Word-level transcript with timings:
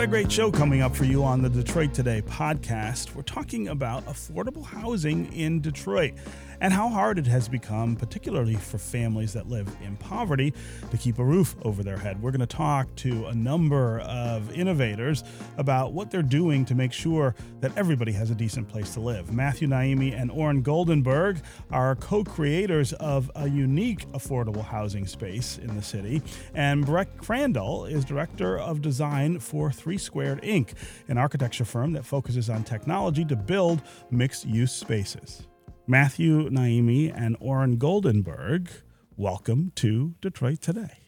got 0.00 0.04
a 0.04 0.08
great 0.08 0.32
show 0.32 0.50
coming 0.50 0.80
up 0.80 0.96
for 0.96 1.04
you 1.04 1.22
on 1.22 1.42
the 1.42 1.50
Detroit 1.50 1.92
Today 1.92 2.22
podcast. 2.22 3.14
We're 3.14 3.20
talking 3.20 3.68
about 3.68 4.06
affordable 4.06 4.64
housing 4.64 5.30
in 5.34 5.60
Detroit 5.60 6.14
and 6.60 6.72
how 6.72 6.88
hard 6.88 7.18
it 7.18 7.26
has 7.26 7.48
become, 7.48 7.96
particularly 7.96 8.54
for 8.54 8.78
families 8.78 9.32
that 9.32 9.48
live 9.48 9.68
in 9.82 9.96
poverty, 9.96 10.52
to 10.90 10.98
keep 10.98 11.18
a 11.18 11.24
roof 11.24 11.56
over 11.62 11.82
their 11.82 11.96
head. 11.96 12.22
We're 12.22 12.30
going 12.30 12.40
to 12.40 12.46
talk 12.46 12.94
to 12.96 13.26
a 13.26 13.34
number 13.34 14.00
of 14.00 14.52
innovators 14.52 15.24
about 15.56 15.92
what 15.92 16.10
they're 16.10 16.22
doing 16.22 16.64
to 16.66 16.74
make 16.74 16.92
sure 16.92 17.34
that 17.60 17.76
everybody 17.76 18.12
has 18.12 18.30
a 18.30 18.34
decent 18.34 18.68
place 18.68 18.92
to 18.94 19.00
live. 19.00 19.32
Matthew 19.32 19.68
Naimi 19.68 20.18
and 20.18 20.30
Oren 20.30 20.62
Goldenberg 20.62 21.42
are 21.70 21.96
co 21.96 22.24
creators 22.24 22.92
of 22.94 23.30
a 23.34 23.48
unique 23.48 24.10
affordable 24.12 24.64
housing 24.64 25.06
space 25.06 25.58
in 25.58 25.74
the 25.76 25.82
city, 25.82 26.22
and 26.54 26.84
Breck 26.84 27.16
Crandell 27.18 27.90
is 27.90 28.04
director 28.04 28.58
of 28.58 28.82
design 28.82 29.38
for 29.38 29.70
Three 29.90 29.98
Squared 29.98 30.40
Inc., 30.42 30.74
an 31.08 31.18
architecture 31.18 31.64
firm 31.64 31.94
that 31.94 32.04
focuses 32.04 32.48
on 32.48 32.62
technology 32.62 33.24
to 33.24 33.34
build 33.34 33.82
mixed 34.08 34.46
use 34.46 34.70
spaces. 34.70 35.48
Matthew 35.88 36.48
Naimi 36.48 37.12
and 37.12 37.36
Oren 37.40 37.76
Goldenberg, 37.76 38.68
welcome 39.16 39.72
to 39.74 40.14
Detroit 40.20 40.60
Today. 40.60 40.98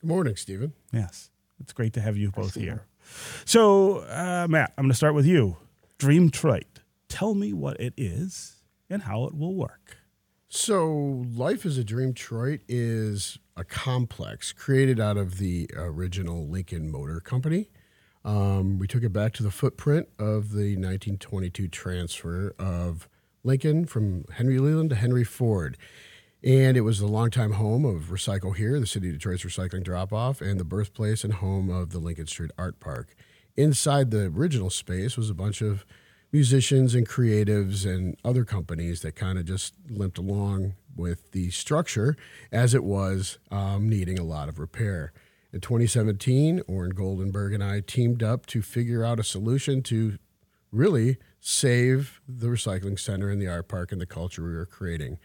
Good 0.00 0.08
morning, 0.08 0.34
Stephen. 0.36 0.72
Yes, 0.90 1.28
it's 1.60 1.74
great 1.74 1.92
to 1.92 2.00
have 2.00 2.16
you 2.16 2.30
both 2.30 2.54
here. 2.54 2.86
So, 3.44 3.98
uh, 3.98 4.46
Matt, 4.48 4.72
I'm 4.78 4.84
going 4.84 4.92
to 4.92 4.96
start 4.96 5.14
with 5.14 5.26
you. 5.26 5.58
Dream 5.98 6.30
Detroit. 6.30 6.80
Tell 7.10 7.34
me 7.34 7.52
what 7.52 7.78
it 7.78 7.92
is 7.98 8.62
and 8.88 9.02
how 9.02 9.26
it 9.26 9.34
will 9.34 9.54
work. 9.54 9.98
So, 10.48 11.26
Life 11.36 11.66
is 11.66 11.76
a 11.76 11.84
Dream 11.84 12.12
Detroit 12.12 12.60
is 12.66 13.38
a 13.58 13.64
complex 13.64 14.52
created 14.52 14.98
out 14.98 15.18
of 15.18 15.36
the 15.36 15.68
original 15.76 16.48
Lincoln 16.48 16.90
Motor 16.90 17.20
Company. 17.20 17.68
Um, 18.24 18.78
we 18.78 18.86
took 18.86 19.02
it 19.02 19.12
back 19.12 19.32
to 19.34 19.42
the 19.42 19.50
footprint 19.50 20.08
of 20.18 20.52
the 20.52 20.76
1922 20.76 21.68
transfer 21.68 22.54
of 22.58 23.08
Lincoln 23.42 23.86
from 23.86 24.24
Henry 24.32 24.58
Leland 24.58 24.90
to 24.90 24.96
Henry 24.96 25.24
Ford. 25.24 25.76
And 26.42 26.76
it 26.76 26.82
was 26.82 26.98
the 26.98 27.06
longtime 27.06 27.52
home 27.52 27.84
of 27.84 28.04
Recycle 28.04 28.56
Here, 28.56 28.80
the 28.80 28.86
city 28.86 29.08
of 29.08 29.14
Detroit's 29.14 29.44
recycling 29.44 29.82
drop 29.82 30.12
off, 30.12 30.40
and 30.40 30.58
the 30.58 30.64
birthplace 30.64 31.22
and 31.22 31.34
home 31.34 31.68
of 31.70 31.90
the 31.90 31.98
Lincoln 31.98 32.26
Street 32.26 32.50
Art 32.56 32.80
Park. 32.80 33.14
Inside 33.56 34.10
the 34.10 34.26
original 34.34 34.70
space 34.70 35.16
was 35.16 35.28
a 35.28 35.34
bunch 35.34 35.60
of 35.60 35.84
musicians 36.32 36.94
and 36.94 37.08
creatives 37.08 37.84
and 37.84 38.16
other 38.24 38.44
companies 38.44 39.02
that 39.02 39.16
kind 39.16 39.38
of 39.38 39.44
just 39.44 39.74
limped 39.88 40.16
along 40.16 40.74
with 40.96 41.32
the 41.32 41.50
structure 41.50 42.16
as 42.52 42.74
it 42.74 42.84
was 42.84 43.38
um, 43.50 43.88
needing 43.88 44.18
a 44.18 44.24
lot 44.24 44.48
of 44.48 44.58
repair. 44.58 45.12
In 45.52 45.60
2017, 45.60 46.62
Oren 46.68 46.94
Goldenberg 46.94 47.54
and 47.54 47.64
I 47.64 47.80
teamed 47.80 48.22
up 48.22 48.46
to 48.46 48.62
figure 48.62 49.04
out 49.04 49.18
a 49.18 49.24
solution 49.24 49.82
to 49.84 50.18
really 50.70 51.16
save 51.40 52.20
the 52.28 52.46
recycling 52.46 52.98
center 52.98 53.30
and 53.30 53.42
the 53.42 53.48
art 53.48 53.66
park 53.66 53.90
and 53.90 54.00
the 54.00 54.06
culture 54.06 54.44
we 54.44 54.54
were 54.54 54.66
creating. 54.66 55.18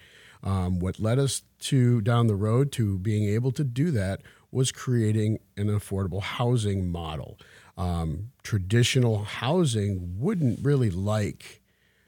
Um, 0.44 0.80
what 0.80 1.00
led 1.00 1.20
us 1.20 1.44
to 1.62 2.02
down 2.02 2.28
the 2.28 2.36
road 2.36 2.72
to 2.73 2.98
being 2.98 3.28
able 3.30 3.52
to 3.52 3.64
do 3.64 3.92
that 3.92 4.22
was 4.52 4.72
creating 4.72 5.40
an 5.58 5.67
affordable 5.67 6.22
housing 6.22 6.89
model. 6.92 7.38
Um, 7.78 8.32
traditional 8.42 9.26
housing 9.26 10.16
wouldn't 10.17 10.60
really 10.64 10.89
like 10.89 11.62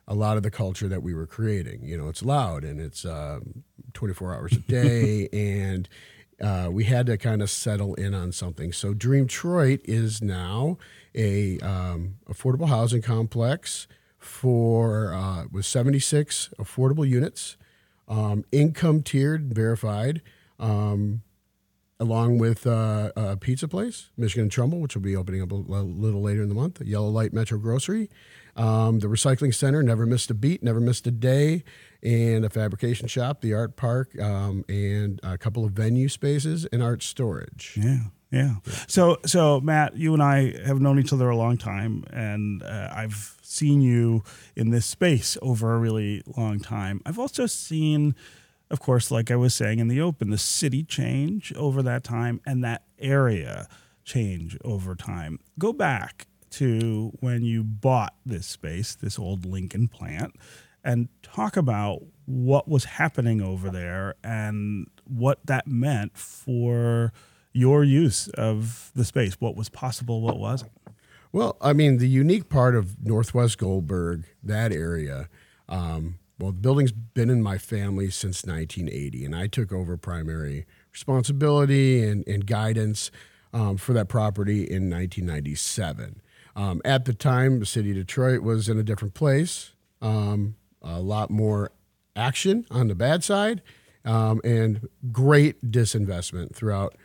a 0.08 0.16
lot 0.16 0.38
of 0.38 0.44
the 0.44 0.52
culture 0.52 0.88
that 0.88 1.04
we 1.04 1.14
were 1.14 1.28
creating. 1.28 1.84
You 1.84 1.98
know, 1.98 2.08
it's 2.08 2.24
loud 2.24 2.64
and 2.64 2.80
it's 2.80 3.06
um, 3.06 3.64
24 3.94 4.34
hours 4.34 4.54
a 4.54 4.60
day, 4.68 5.28
and 5.34 5.90
uh, 6.42 6.70
we 6.72 6.84
had 6.84 7.06
to 7.08 7.18
kind 7.18 7.42
of 7.42 7.50
settle 7.50 7.96
in 7.96 8.14
on 8.14 8.32
something. 8.32 8.72
So 8.72 8.94
Dream 8.94 9.26
Detroit 9.26 9.82
is 9.86 10.22
now 10.22 10.78
a 11.16 11.60
um, 11.60 12.16
affordable 12.30 12.68
housing 12.70 13.02
complex 13.02 13.88
for 14.18 15.14
uh, 15.14 15.46
with 15.52 15.66
76 15.66 16.50
affordable 16.60 17.08
units, 17.08 17.58
um, 18.08 18.44
income 18.52 19.02
tiered, 19.02 19.54
verified, 19.54 20.22
um, 20.60 21.22
along 22.00 22.38
with 22.38 22.68
uh, 22.68 23.12
a 23.16 23.38
pizza 23.38 23.68
place, 23.68 24.10
Michigan 24.18 24.50
Trumbull, 24.50 24.80
which 24.80 24.96
will 24.96 25.02
be 25.02 25.16
opening 25.16 25.42
up 25.42 25.52
a 25.52 25.56
little 25.56 26.22
later 26.22 26.44
in 26.44 26.50
the 26.50 26.56
month, 26.56 26.82
Yellow 26.82 27.10
Light 27.10 27.34
Metro 27.34 27.58
Grocery, 27.58 28.10
um, 28.58 29.00
the 29.00 29.08
recycling 29.08 29.54
center, 29.54 29.84
never 29.84 30.06
missed 30.06 30.30
a 30.32 30.34
beat, 30.34 30.64
never 30.64 30.80
missed 30.80 31.06
a 31.08 31.12
day, 31.12 31.64
and 32.04 32.44
a 32.44 32.50
fabrication 32.50 33.08
shop, 33.08 33.42
the 33.42 33.54
art 33.54 33.76
park, 33.76 34.20
um, 34.20 34.66
and 34.68 35.20
a 35.24 35.38
couple 35.38 35.64
of 35.64 35.72
venue 35.72 36.10
spaces 36.10 36.66
and 36.72 36.82
art 36.82 37.04
storage. 37.04 37.78
Yeah. 37.82 38.00
Yeah. 38.32 38.56
So, 38.88 39.20
so 39.26 39.62
Matt, 39.62 39.96
you 39.96 40.14
and 40.14 40.22
I 40.22 40.54
have 40.66 40.82
known 40.82 41.00
each 41.00 41.14
other 41.14 41.30
a 41.30 41.38
long 41.38 41.58
time, 41.58 42.04
and 42.12 42.62
uh, 42.62 42.90
I've 42.94 43.38
seen 43.42 43.82
you 43.82 44.24
in 44.56 44.72
this 44.72 44.86
space 44.86 45.38
over 45.42 45.74
a 45.74 45.78
really 45.78 46.24
long 46.36 46.60
time. 46.60 47.02
I've 47.06 47.20
also 47.20 47.46
seen, 47.46 48.16
of 48.70 48.82
course, 48.82 49.12
like 49.12 49.32
I 49.32 49.38
was 49.38 49.54
saying 49.54 49.80
in 49.80 49.88
the 49.88 50.02
open, 50.02 50.30
the 50.30 50.38
city 50.38 50.84
change 50.84 51.54
over 51.54 51.82
that 51.84 52.04
time 52.04 52.42
and 52.46 52.64
that 52.66 52.84
area 53.00 53.70
change 54.04 54.58
over 54.64 54.94
time. 54.94 55.40
Go 55.58 55.72
back 55.72 56.28
to 56.58 57.12
when 57.20 57.44
you 57.44 57.64
bought 57.64 58.16
this 58.26 58.48
space, 58.48 58.96
this 58.96 59.20
old 59.20 59.46
Lincoln 59.46 59.88
plant, 59.88 60.36
and 60.84 61.10
talk 61.22 61.58
about 61.58 62.02
what 62.26 62.68
was 62.68 62.86
happening 62.86 63.42
over 63.42 63.70
there 63.70 64.16
and 64.24 64.88
what 65.06 65.46
that 65.46 65.68
meant 65.68 66.18
for 66.18 67.14
your 67.54 67.84
use 67.84 68.28
of 68.30 68.92
the 68.96 69.06
space, 69.06 69.36
what 69.40 69.56
was 69.56 69.70
possible, 69.70 70.22
what 70.22 70.40
wasn't. 70.40 70.72
Well, 71.32 71.58
I 71.62 71.74
mean, 71.74 71.98
the 71.98 72.08
unique 72.08 72.50
part 72.50 72.76
of 72.76 73.04
Northwest 73.04 73.58
Goldberg, 73.58 74.26
that 74.44 74.72
area, 74.72 75.30
um, 75.68 76.20
well, 76.40 76.52
the 76.52 76.60
building's 76.60 76.92
been 76.92 77.30
in 77.30 77.42
my 77.42 77.58
family 77.58 78.10
since 78.10 78.46
1980, 78.46 79.26
and 79.26 79.36
I 79.36 79.48
took 79.48 79.72
over 79.72 79.98
primary 79.98 80.66
responsibility 80.92 82.04
and, 82.04 82.28
and 82.28 82.46
guidance 82.46 83.12
um, 83.54 83.78
for 83.78 83.94
that 83.94 84.08
property 84.08 84.60
in 84.60 84.90
1997. 84.90 86.22
Um, 86.58 86.82
at 86.84 87.06
the 87.06 87.14
time, 87.14 87.60
the 87.60 87.68
city 87.68 87.92
of 87.92 87.98
Detroit 87.98 88.42
was 88.42 88.68
in 88.68 88.80
a 88.80 88.84
different 88.84 89.14
place, 89.14 89.74
um, 90.02 90.56
a 90.82 91.00
lot 91.00 91.30
more 91.30 91.72
action 92.16 92.66
on 92.72 92.88
the 92.88 92.96
bad 92.96 93.24
side, 93.24 93.62
um, 94.04 94.42
and 94.44 94.90
great 95.12 95.72
disinvestment 95.72 96.56
throughout 96.56 96.96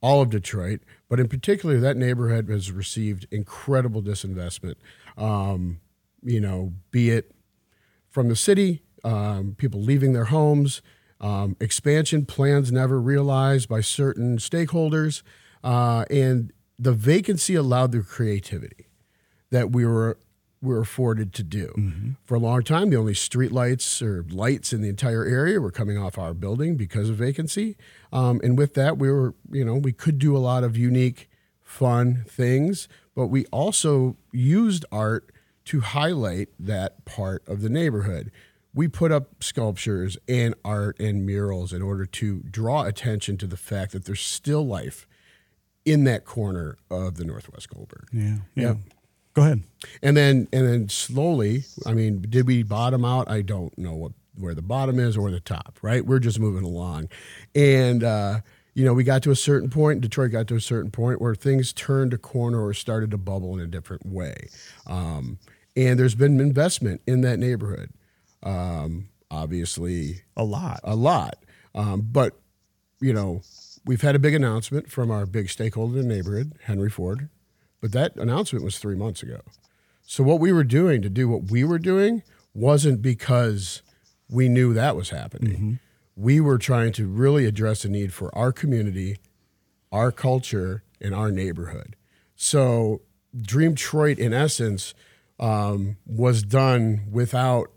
all 0.00 0.22
of 0.22 0.30
Detroit, 0.30 0.82
but 1.08 1.18
in 1.18 1.26
particular, 1.26 1.80
that 1.80 1.96
neighborhood 1.96 2.48
has 2.48 2.70
received 2.70 3.26
incredible 3.32 4.02
disinvestment. 4.02 4.76
Um, 5.16 5.80
you 6.22 6.40
know, 6.40 6.72
be 6.92 7.10
it 7.10 7.32
from 8.08 8.28
the 8.28 8.36
city, 8.36 8.82
um, 9.02 9.56
people 9.58 9.80
leaving 9.80 10.12
their 10.12 10.26
homes, 10.26 10.80
um, 11.20 11.56
expansion 11.60 12.24
plans 12.24 12.70
never 12.70 13.00
realized 13.00 13.68
by 13.68 13.80
certain 13.80 14.38
stakeholders, 14.38 15.22
uh, 15.64 16.04
and 16.08 16.52
the 16.78 16.92
vacancy 16.92 17.56
allowed 17.56 17.90
the 17.90 18.00
creativity 18.02 18.86
that 19.52 19.70
we 19.70 19.86
were 19.86 20.18
were 20.60 20.80
afforded 20.80 21.32
to 21.34 21.42
do. 21.42 21.72
Mm-hmm. 21.76 22.10
For 22.24 22.36
a 22.36 22.38
long 22.38 22.62
time, 22.62 22.90
the 22.90 22.96
only 22.96 23.14
street 23.14 23.50
lights 23.50 24.00
or 24.00 24.24
lights 24.30 24.72
in 24.72 24.80
the 24.80 24.88
entire 24.88 25.24
area 25.24 25.60
were 25.60 25.72
coming 25.72 25.98
off 25.98 26.18
our 26.18 26.34
building 26.34 26.76
because 26.76 27.10
of 27.10 27.16
vacancy. 27.16 27.76
Um, 28.12 28.40
and 28.44 28.56
with 28.56 28.74
that, 28.74 28.96
we 28.96 29.10
were, 29.10 29.34
you 29.50 29.64
know, 29.64 29.74
we 29.74 29.92
could 29.92 30.20
do 30.20 30.36
a 30.36 30.38
lot 30.38 30.62
of 30.62 30.76
unique, 30.76 31.28
fun 31.60 32.24
things, 32.28 32.88
but 33.16 33.26
we 33.26 33.44
also 33.46 34.16
used 34.32 34.84
art 34.92 35.32
to 35.64 35.80
highlight 35.80 36.48
that 36.60 37.04
part 37.04 37.42
of 37.48 37.60
the 37.60 37.68
neighborhood. 37.68 38.30
We 38.72 38.86
put 38.86 39.10
up 39.10 39.42
sculptures 39.42 40.16
and 40.28 40.54
art 40.64 40.98
and 41.00 41.26
murals 41.26 41.72
in 41.72 41.82
order 41.82 42.06
to 42.06 42.40
draw 42.48 42.84
attention 42.84 43.36
to 43.38 43.48
the 43.48 43.56
fact 43.56 43.90
that 43.92 44.04
there's 44.04 44.22
still 44.22 44.64
life 44.64 45.08
in 45.84 46.04
that 46.04 46.24
corner 46.24 46.78
of 46.88 47.16
the 47.16 47.24
Northwest 47.24 47.68
Goldberg. 47.68 48.08
Yeah. 48.12 48.36
Yeah. 48.54 48.62
yeah. 48.62 48.74
Go 49.34 49.42
ahead. 49.42 49.62
And 50.02 50.16
then 50.16 50.48
and 50.52 50.66
then 50.66 50.88
slowly, 50.88 51.64
I 51.86 51.94
mean, 51.94 52.24
did 52.28 52.46
we 52.46 52.62
bottom 52.62 53.04
out? 53.04 53.30
I 53.30 53.42
don't 53.42 53.76
know 53.78 53.94
what 53.94 54.12
where 54.34 54.54
the 54.54 54.62
bottom 54.62 54.98
is 54.98 55.16
or 55.16 55.30
the 55.30 55.40
top, 55.40 55.78
right? 55.82 56.04
We're 56.04 56.18
just 56.18 56.38
moving 56.38 56.64
along. 56.64 57.08
And 57.54 58.02
uh, 58.04 58.40
you 58.74 58.84
know, 58.84 58.94
we 58.94 59.04
got 59.04 59.22
to 59.24 59.30
a 59.30 59.36
certain 59.36 59.68
point, 59.68 60.00
Detroit 60.00 60.32
got 60.32 60.46
to 60.48 60.56
a 60.56 60.60
certain 60.60 60.90
point 60.90 61.20
where 61.20 61.34
things 61.34 61.72
turned 61.72 62.14
a 62.14 62.18
corner 62.18 62.64
or 62.64 62.72
started 62.72 63.10
to 63.10 63.18
bubble 63.18 63.54
in 63.54 63.60
a 63.60 63.66
different 63.66 64.06
way. 64.06 64.48
Um, 64.86 65.38
and 65.76 65.98
there's 65.98 66.14
been 66.14 66.40
investment 66.40 67.02
in 67.06 67.20
that 67.22 67.38
neighborhood. 67.38 67.90
Um, 68.42 69.08
obviously, 69.30 70.22
a 70.36 70.44
lot. 70.44 70.80
A 70.84 70.96
lot. 70.96 71.44
Um, 71.74 72.08
but, 72.10 72.38
you 73.00 73.12
know, 73.12 73.42
we've 73.84 74.00
had 74.00 74.14
a 74.14 74.18
big 74.18 74.34
announcement 74.34 74.90
from 74.90 75.10
our 75.10 75.26
big 75.26 75.50
stakeholder 75.50 75.98
in 75.98 76.08
the 76.08 76.14
neighborhood, 76.14 76.52
Henry 76.64 76.90
Ford, 76.90 77.28
but 77.82 77.92
that 77.92 78.16
announcement 78.16 78.64
was 78.64 78.78
three 78.78 78.94
months 78.94 79.22
ago. 79.22 79.40
So 80.06 80.22
what 80.22 80.40
we 80.40 80.52
were 80.52 80.64
doing 80.64 81.02
to 81.02 81.10
do 81.10 81.28
what 81.28 81.50
we 81.50 81.64
were 81.64 81.80
doing 81.80 82.22
wasn't 82.54 83.02
because 83.02 83.82
we 84.30 84.48
knew 84.48 84.72
that 84.72 84.96
was 84.96 85.10
happening. 85.10 85.52
Mm-hmm. 85.52 85.72
We 86.16 86.40
were 86.40 86.58
trying 86.58 86.92
to 86.92 87.06
really 87.06 87.44
address 87.44 87.84
a 87.84 87.88
need 87.88 88.14
for 88.14 88.34
our 88.36 88.52
community, 88.52 89.18
our 89.90 90.12
culture, 90.12 90.84
and 91.00 91.14
our 91.14 91.30
neighborhood. 91.30 91.96
So 92.36 93.02
Dream 93.36 93.74
Detroit, 93.74 94.18
in 94.18 94.32
essence, 94.32 94.94
um, 95.40 95.96
was 96.06 96.42
done 96.42 97.06
without 97.10 97.70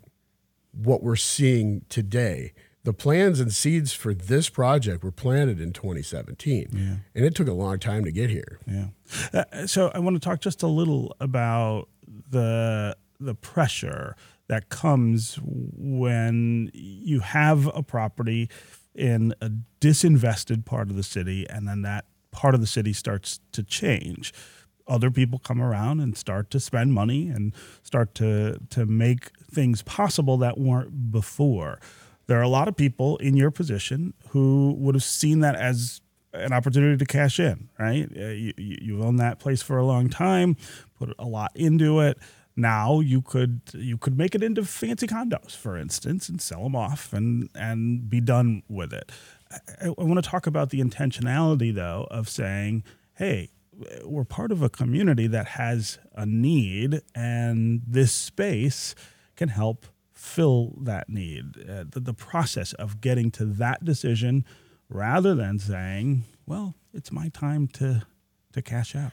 what 0.72 1.02
we're 1.02 1.16
seeing 1.16 1.84
today. 1.88 2.52
The 2.86 2.92
plans 2.92 3.40
and 3.40 3.52
seeds 3.52 3.92
for 3.92 4.14
this 4.14 4.48
project 4.48 5.02
were 5.02 5.10
planted 5.10 5.60
in 5.60 5.72
2017, 5.72 6.68
yeah. 6.72 6.80
and 7.16 7.24
it 7.24 7.34
took 7.34 7.48
a 7.48 7.52
long 7.52 7.80
time 7.80 8.04
to 8.04 8.12
get 8.12 8.30
here. 8.30 8.60
Yeah. 8.64 8.86
Uh, 9.34 9.66
so 9.66 9.90
I 9.92 9.98
want 9.98 10.14
to 10.14 10.20
talk 10.20 10.40
just 10.40 10.62
a 10.62 10.68
little 10.68 11.16
about 11.18 11.88
the 12.30 12.96
the 13.18 13.34
pressure 13.34 14.14
that 14.46 14.68
comes 14.68 15.36
when 15.42 16.70
you 16.72 17.18
have 17.18 17.66
a 17.74 17.82
property 17.82 18.48
in 18.94 19.34
a 19.40 19.50
disinvested 19.80 20.64
part 20.64 20.88
of 20.88 20.94
the 20.94 21.02
city 21.02 21.44
and 21.50 21.66
then 21.66 21.82
that 21.82 22.04
part 22.30 22.54
of 22.54 22.60
the 22.60 22.68
city 22.68 22.92
starts 22.92 23.40
to 23.50 23.64
change 23.64 24.32
other 24.86 25.10
people 25.10 25.40
come 25.40 25.60
around 25.60 25.98
and 25.98 26.16
start 26.16 26.52
to 26.52 26.60
spend 26.60 26.92
money 26.92 27.28
and 27.28 27.52
start 27.82 28.14
to 28.14 28.60
to 28.70 28.86
make 28.86 29.30
things 29.50 29.82
possible 29.82 30.36
that 30.36 30.56
weren't 30.56 31.10
before 31.10 31.80
there 32.26 32.38
are 32.38 32.42
a 32.42 32.48
lot 32.48 32.68
of 32.68 32.76
people 32.76 33.16
in 33.18 33.36
your 33.36 33.50
position 33.50 34.14
who 34.30 34.74
would 34.78 34.94
have 34.94 35.04
seen 35.04 35.40
that 35.40 35.54
as 35.56 36.00
an 36.32 36.52
opportunity 36.52 36.96
to 36.96 37.06
cash 37.06 37.40
in 37.40 37.68
right 37.78 38.08
uh, 38.16 38.26
you, 38.26 38.52
you 38.56 39.02
own 39.02 39.16
that 39.16 39.38
place 39.38 39.62
for 39.62 39.78
a 39.78 39.86
long 39.86 40.08
time 40.08 40.56
put 40.98 41.14
a 41.18 41.24
lot 41.24 41.50
into 41.54 42.00
it 42.00 42.18
now 42.56 43.00
you 43.00 43.20
could 43.20 43.60
you 43.74 43.98
could 43.98 44.16
make 44.16 44.34
it 44.34 44.42
into 44.42 44.64
fancy 44.64 45.06
condos, 45.06 45.54
for 45.54 45.76
instance, 45.76 46.28
and 46.28 46.40
sell 46.40 46.62
them 46.62 46.74
off 46.74 47.12
and 47.12 47.50
and 47.54 48.08
be 48.08 48.20
done 48.20 48.62
with 48.68 48.92
it. 48.92 49.12
I, 49.80 49.88
I 49.88 50.02
want 50.02 50.22
to 50.22 50.28
talk 50.28 50.46
about 50.46 50.70
the 50.70 50.80
intentionality 50.80 51.74
though 51.74 52.06
of 52.10 52.28
saying, 52.28 52.82
hey, 53.14 53.50
we're 54.04 54.24
part 54.24 54.52
of 54.52 54.62
a 54.62 54.70
community 54.70 55.26
that 55.26 55.48
has 55.48 55.98
a 56.14 56.24
need, 56.24 57.02
and 57.14 57.82
this 57.86 58.12
space 58.12 58.94
can 59.36 59.50
help 59.50 59.86
fill 60.26 60.74
that 60.82 61.08
need. 61.08 61.56
Uh, 61.68 61.84
the, 61.88 62.00
the 62.00 62.14
process 62.14 62.72
of 62.74 63.00
getting 63.00 63.30
to 63.32 63.44
that 63.44 63.84
decision, 63.84 64.44
rather 64.88 65.34
than 65.34 65.58
saying, 65.58 66.24
well, 66.46 66.74
it's 66.92 67.12
my 67.12 67.28
time 67.28 67.68
to 67.68 68.06
to 68.52 68.62
cash 68.62 68.96
out. 68.96 69.12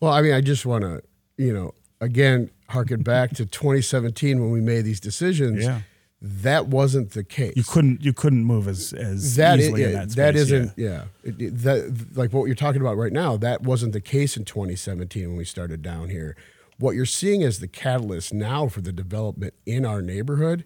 Well, 0.00 0.12
I 0.12 0.22
mean, 0.22 0.32
I 0.32 0.40
just 0.40 0.64
want 0.64 0.82
to, 0.82 1.02
you 1.36 1.52
know, 1.52 1.72
again, 2.00 2.50
harken 2.68 3.02
back 3.02 3.30
to 3.30 3.44
2017 3.46 4.40
when 4.40 4.50
we 4.50 4.60
made 4.60 4.82
these 4.82 5.00
decisions. 5.00 5.64
Yeah. 5.64 5.80
That 6.20 6.66
wasn't 6.66 7.12
the 7.12 7.22
case. 7.22 7.54
You 7.54 7.62
couldn't 7.62 8.02
you 8.02 8.12
couldn't 8.12 8.44
move 8.44 8.66
as 8.66 8.92
as 8.92 9.36
that 9.36 9.60
easily 9.60 9.82
is, 9.82 9.88
in 9.88 9.92
that 9.94 10.10
space. 10.10 10.16
That 10.16 10.36
isn't 10.36 10.72
yeah. 10.76 10.88
yeah. 10.88 11.04
It, 11.22 11.40
it, 11.40 11.58
that 11.58 12.16
like 12.16 12.32
what 12.32 12.46
you're 12.46 12.56
talking 12.56 12.80
about 12.80 12.96
right 12.96 13.12
now. 13.12 13.36
That 13.36 13.62
wasn't 13.62 13.92
the 13.92 14.00
case 14.00 14.36
in 14.36 14.44
2017 14.44 15.28
when 15.28 15.36
we 15.36 15.44
started 15.44 15.80
down 15.80 16.08
here. 16.08 16.36
What 16.78 16.94
you're 16.94 17.06
seeing 17.06 17.42
as 17.42 17.58
the 17.58 17.68
catalyst 17.68 18.32
now 18.32 18.68
for 18.68 18.80
the 18.80 18.92
development 18.92 19.54
in 19.66 19.84
our 19.84 20.00
neighborhood 20.00 20.64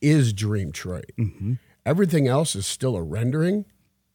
is 0.00 0.32
Dream 0.32 0.70
Detroit. 0.70 1.12
Mm-hmm. 1.18 1.54
Everything 1.84 2.26
else 2.26 2.56
is 2.56 2.66
still 2.66 2.96
a 2.96 3.02
rendering 3.02 3.66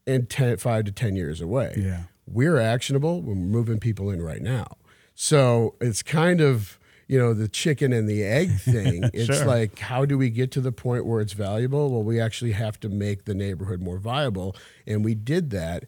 and 0.08 0.30
10, 0.30 0.58
five 0.58 0.86
to 0.86 0.92
ten 0.92 1.16
years 1.16 1.42
away. 1.42 1.76
Yeah, 1.78 2.04
we're 2.26 2.60
actionable. 2.60 3.22
We're 3.22 3.36
moving 3.36 3.80
people 3.80 4.10
in 4.10 4.22
right 4.22 4.42
now. 4.42 4.78
So 5.16 5.76
it's 5.82 6.02
kind 6.02 6.42
of 6.42 6.80
you 7.08 7.18
know 7.18 7.34
the 7.34 7.48
chicken 7.48 7.94
and 7.94 8.08
the 8.08 8.24
egg 8.24 8.52
thing. 8.60 9.10
It's 9.14 9.38
sure. 9.38 9.46
like 9.46 9.80
how 9.80 10.06
do 10.06 10.18
we 10.18 10.30
get 10.30 10.52
to 10.54 10.62
the 10.62 10.72
point 10.72 11.06
where 11.06 11.22
it's 11.22 11.34
valuable? 11.34 11.92
Well, 11.92 12.04
we 12.04 12.20
actually 12.20 12.54
have 12.54 12.80
to 12.82 12.90
make 12.90 13.26
the 13.26 13.34
neighborhood 13.34 13.82
more 13.82 13.98
viable, 13.98 14.56
and 14.86 15.04
we 15.04 15.16
did 15.16 15.50
that. 15.52 15.86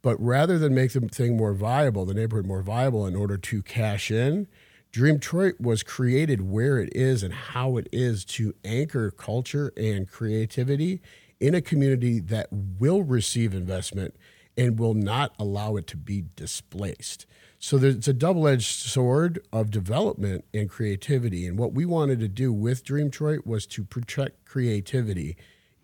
But 0.00 0.16
rather 0.18 0.58
than 0.58 0.74
make 0.74 0.92
the 0.92 1.00
thing 1.00 1.36
more 1.36 1.52
viable, 1.52 2.06
the 2.06 2.14
neighborhood 2.14 2.46
more 2.46 2.62
viable 2.62 3.06
in 3.06 3.14
order 3.14 3.36
to 3.36 3.62
cash 3.62 4.10
in, 4.10 4.48
Dream 4.94 5.16
Detroit 5.16 5.56
was 5.58 5.82
created 5.82 6.48
where 6.48 6.78
it 6.78 6.94
is 6.94 7.24
and 7.24 7.34
how 7.34 7.78
it 7.78 7.88
is 7.90 8.24
to 8.26 8.54
anchor 8.64 9.10
culture 9.10 9.72
and 9.76 10.08
creativity 10.08 11.02
in 11.40 11.52
a 11.52 11.60
community 11.60 12.20
that 12.20 12.46
will 12.52 13.02
receive 13.02 13.54
investment 13.54 14.14
and 14.56 14.78
will 14.78 14.94
not 14.94 15.34
allow 15.36 15.74
it 15.74 15.88
to 15.88 15.96
be 15.96 16.26
displaced. 16.36 17.26
So 17.58 17.76
it's 17.78 18.06
a 18.06 18.12
double 18.12 18.46
edged 18.46 18.66
sword 18.66 19.44
of 19.52 19.72
development 19.72 20.44
and 20.54 20.70
creativity. 20.70 21.44
And 21.44 21.58
what 21.58 21.72
we 21.72 21.84
wanted 21.84 22.20
to 22.20 22.28
do 22.28 22.52
with 22.52 22.84
Dream 22.84 23.06
Detroit 23.06 23.44
was 23.44 23.66
to 23.66 23.82
protect 23.82 24.44
creativity 24.44 25.36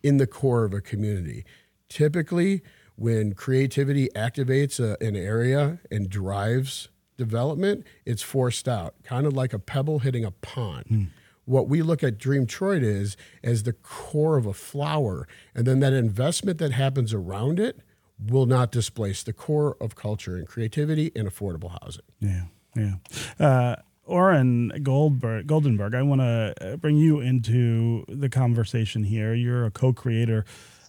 in 0.05 0.19
the 0.19 0.29
core 0.29 0.63
of 0.63 0.73
a 0.73 0.81
community. 0.81 1.45
Typically, 1.89 2.63
when 2.95 3.33
creativity 3.33 4.09
activates 4.15 4.79
a, 4.79 4.97
an 5.05 5.17
area 5.17 5.81
and 5.91 6.09
drives 6.09 6.90
development, 7.21 7.87
it's 8.05 8.23
forced 8.23 8.67
out, 8.67 8.95
kind 9.05 9.27
of 9.27 9.35
like 9.35 9.53
a 9.53 9.59
pebble 9.59 10.01
hitting 10.01 10.25
a 10.25 10.33
pond. 10.33 10.87
Mm. 10.91 11.07
What 11.45 11.69
we 11.69 11.83
look 11.83 12.03
at 12.03 12.19
Dream 12.19 12.45
Detroit 12.47 12.83
is 12.83 13.17
as 13.45 13.63
the 13.63 13.73
core 13.73 14.37
of 14.37 14.47
a 14.47 14.53
flower, 14.53 15.29
and 15.55 15.67
then 15.67 15.81
that 15.81 15.93
investment 15.93 16.59
that 16.59 16.73
happens 16.73 17.13
around 17.15 17.61
it 17.61 17.81
will 18.19 18.47
not 18.47 18.73
displace 18.73 19.23
the 19.23 19.33
core 19.33 19.77
of 19.81 19.95
culture 19.95 20.37
and 20.37 20.47
creativity 20.47 21.11
and 21.15 21.29
affordable 21.29 21.71
housing. 21.83 22.05
Yeah, 22.21 22.45
yeah. 22.75 22.95
Uh, 23.39 23.77
Oren 24.05 24.73
Goldberg, 24.83 25.47
Goldenberg, 25.47 25.95
I 25.95 26.03
want 26.03 26.21
to 26.21 26.55
uh, 26.61 26.77
bring 26.77 26.97
you 26.97 27.21
into 27.21 28.05
the 28.09 28.29
conversation 28.29 29.05
here. 29.05 29.35
You're 29.35 29.67
a 29.67 29.71
co-creator 29.71 30.45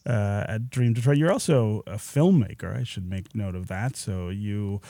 uh, 0.05 0.45
at 0.47 0.69
Dream 0.69 0.93
Detroit. 0.93 1.17
You're 1.17 1.31
also 1.31 1.83
a 1.87 1.95
filmmaker. 1.95 2.77
I 2.77 2.83
should 2.83 3.09
make 3.09 3.35
note 3.35 3.55
of 3.55 3.67
that. 3.67 3.95
So 3.95 4.29
you 4.29 4.81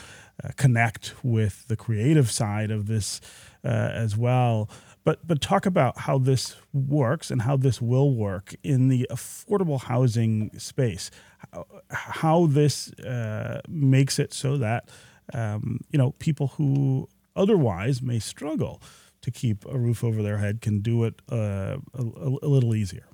uh, 0.42 0.50
connect 0.56 1.14
with 1.22 1.68
the 1.68 1.76
creative 1.76 2.30
side 2.30 2.70
of 2.70 2.86
this 2.86 3.20
uh, 3.64 3.68
as 3.68 4.16
well. 4.16 4.68
But 5.04 5.26
but 5.26 5.40
talk 5.40 5.66
about 5.66 5.98
how 5.98 6.18
this 6.18 6.56
works 6.72 7.30
and 7.30 7.42
how 7.42 7.56
this 7.56 7.82
will 7.82 8.14
work 8.14 8.54
in 8.62 8.88
the 8.88 9.06
affordable 9.10 9.80
housing 9.80 10.56
space. 10.58 11.10
How, 11.52 11.66
how 11.90 12.46
this 12.46 12.92
uh, 13.00 13.60
makes 13.68 14.18
it 14.18 14.32
so 14.32 14.56
that 14.58 14.88
um, 15.34 15.80
you 15.90 15.98
know 15.98 16.12
people 16.12 16.48
who 16.56 17.08
otherwise 17.34 18.00
may 18.00 18.18
struggle 18.18 18.80
to 19.22 19.30
keep 19.30 19.64
a 19.66 19.78
roof 19.78 20.04
over 20.04 20.22
their 20.22 20.38
head 20.38 20.60
can 20.60 20.80
do 20.80 21.04
it 21.04 21.22
uh, 21.30 21.76
a, 21.94 22.02
a, 22.42 22.48
little 22.48 22.74
easier. 22.74 23.06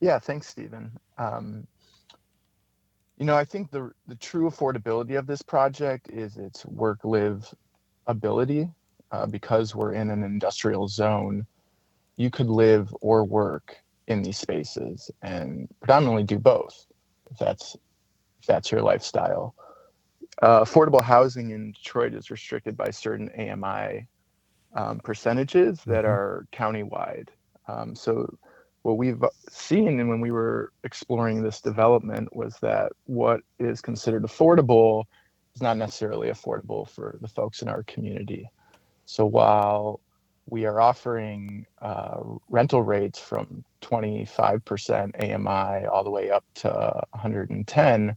Yeah, 0.00 0.18
thanks, 0.18 0.48
Stephen. 0.48 0.90
Um, 1.18 1.66
you 3.18 3.26
know, 3.26 3.36
I 3.36 3.44
think 3.44 3.70
the 3.70 3.92
the 4.06 4.14
true 4.16 4.50
affordability 4.50 5.18
of 5.18 5.26
this 5.26 5.42
project 5.42 6.08
is 6.10 6.38
its 6.38 6.64
work 6.64 7.00
live 7.04 7.52
ability 8.06 8.70
uh, 9.12 9.26
because 9.26 9.74
we're 9.74 9.92
in 9.92 10.10
an 10.10 10.22
industrial 10.22 10.88
zone, 10.88 11.46
you 12.16 12.30
could 12.30 12.48
live 12.48 12.94
or 13.02 13.24
work 13.24 13.76
in 14.06 14.22
these 14.22 14.38
spaces 14.38 15.10
and 15.22 15.68
predominantly 15.80 16.24
do 16.24 16.38
both 16.38 16.86
if 17.30 17.38
that's 17.38 17.76
if 18.40 18.46
that's 18.46 18.72
your 18.72 18.82
lifestyle. 18.82 19.54
Uh, 20.42 20.64
affordable 20.64 21.02
housing 21.02 21.50
in 21.50 21.72
Detroit 21.72 22.14
is 22.14 22.30
restricted 22.30 22.76
by 22.76 22.90
certain 22.90 23.28
AMI 23.38 24.06
um, 24.74 24.98
percentages 25.00 25.82
that 25.84 26.04
mm-hmm. 26.04 26.12
are 26.12 26.46
countywide. 26.52 27.28
Um, 27.68 27.94
so 27.94 28.38
what 28.82 28.96
we've 28.96 29.22
seen 29.50 30.00
and 30.00 30.08
when 30.08 30.20
we 30.20 30.30
were 30.30 30.72
exploring 30.84 31.42
this 31.42 31.60
development 31.60 32.34
was 32.34 32.56
that 32.60 32.92
what 33.04 33.40
is 33.58 33.80
considered 33.80 34.22
affordable 34.22 35.04
is 35.54 35.62
not 35.62 35.76
necessarily 35.76 36.28
affordable 36.28 36.88
for 36.88 37.18
the 37.20 37.28
folks 37.28 37.62
in 37.62 37.68
our 37.68 37.82
community. 37.82 38.48
So 39.04 39.26
while 39.26 40.00
we 40.48 40.64
are 40.64 40.80
offering 40.80 41.66
uh, 41.80 42.20
rental 42.48 42.82
rates 42.82 43.18
from 43.18 43.64
25% 43.82 45.14
AMI 45.22 45.86
all 45.86 46.04
the 46.04 46.10
way 46.10 46.30
up 46.30 46.44
to 46.54 46.70
110, 47.10 48.16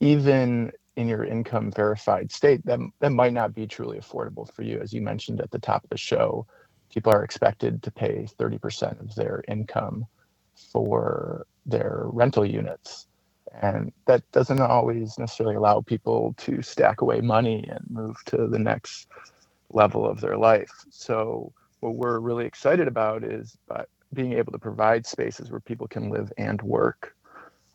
even 0.00 0.72
in 0.96 1.08
your 1.08 1.24
income 1.24 1.70
verified 1.70 2.32
state, 2.32 2.64
that, 2.64 2.80
that 3.00 3.10
might 3.10 3.32
not 3.32 3.54
be 3.54 3.66
truly 3.66 3.98
affordable 3.98 4.50
for 4.52 4.62
you. 4.62 4.80
As 4.80 4.92
you 4.92 5.02
mentioned 5.02 5.40
at 5.40 5.50
the 5.50 5.58
top 5.58 5.84
of 5.84 5.90
the 5.90 5.98
show, 5.98 6.46
people 6.92 7.12
are 7.12 7.24
expected 7.24 7.82
to 7.82 7.90
pay 7.90 8.26
30% 8.38 9.00
of 9.00 9.14
their 9.14 9.42
income 9.48 10.06
for 10.54 11.46
their 11.66 12.04
rental 12.06 12.44
units. 12.44 13.06
And 13.62 13.92
that 14.06 14.22
doesn't 14.32 14.60
always 14.60 15.18
necessarily 15.18 15.56
allow 15.56 15.80
people 15.80 16.34
to 16.38 16.62
stack 16.62 17.00
away 17.00 17.20
money 17.20 17.66
and 17.68 17.84
move 17.88 18.16
to 18.26 18.48
the 18.48 18.58
next 18.58 19.08
level 19.70 20.06
of 20.06 20.20
their 20.20 20.36
life. 20.36 20.72
So 20.90 21.52
what 21.80 21.94
we're 21.94 22.18
really 22.18 22.46
excited 22.46 22.88
about 22.88 23.24
is 23.24 23.56
being 24.14 24.32
able 24.32 24.52
to 24.52 24.58
provide 24.58 25.06
spaces 25.06 25.50
where 25.50 25.60
people 25.60 25.86
can 25.86 26.10
live 26.10 26.32
and 26.38 26.60
work. 26.62 27.14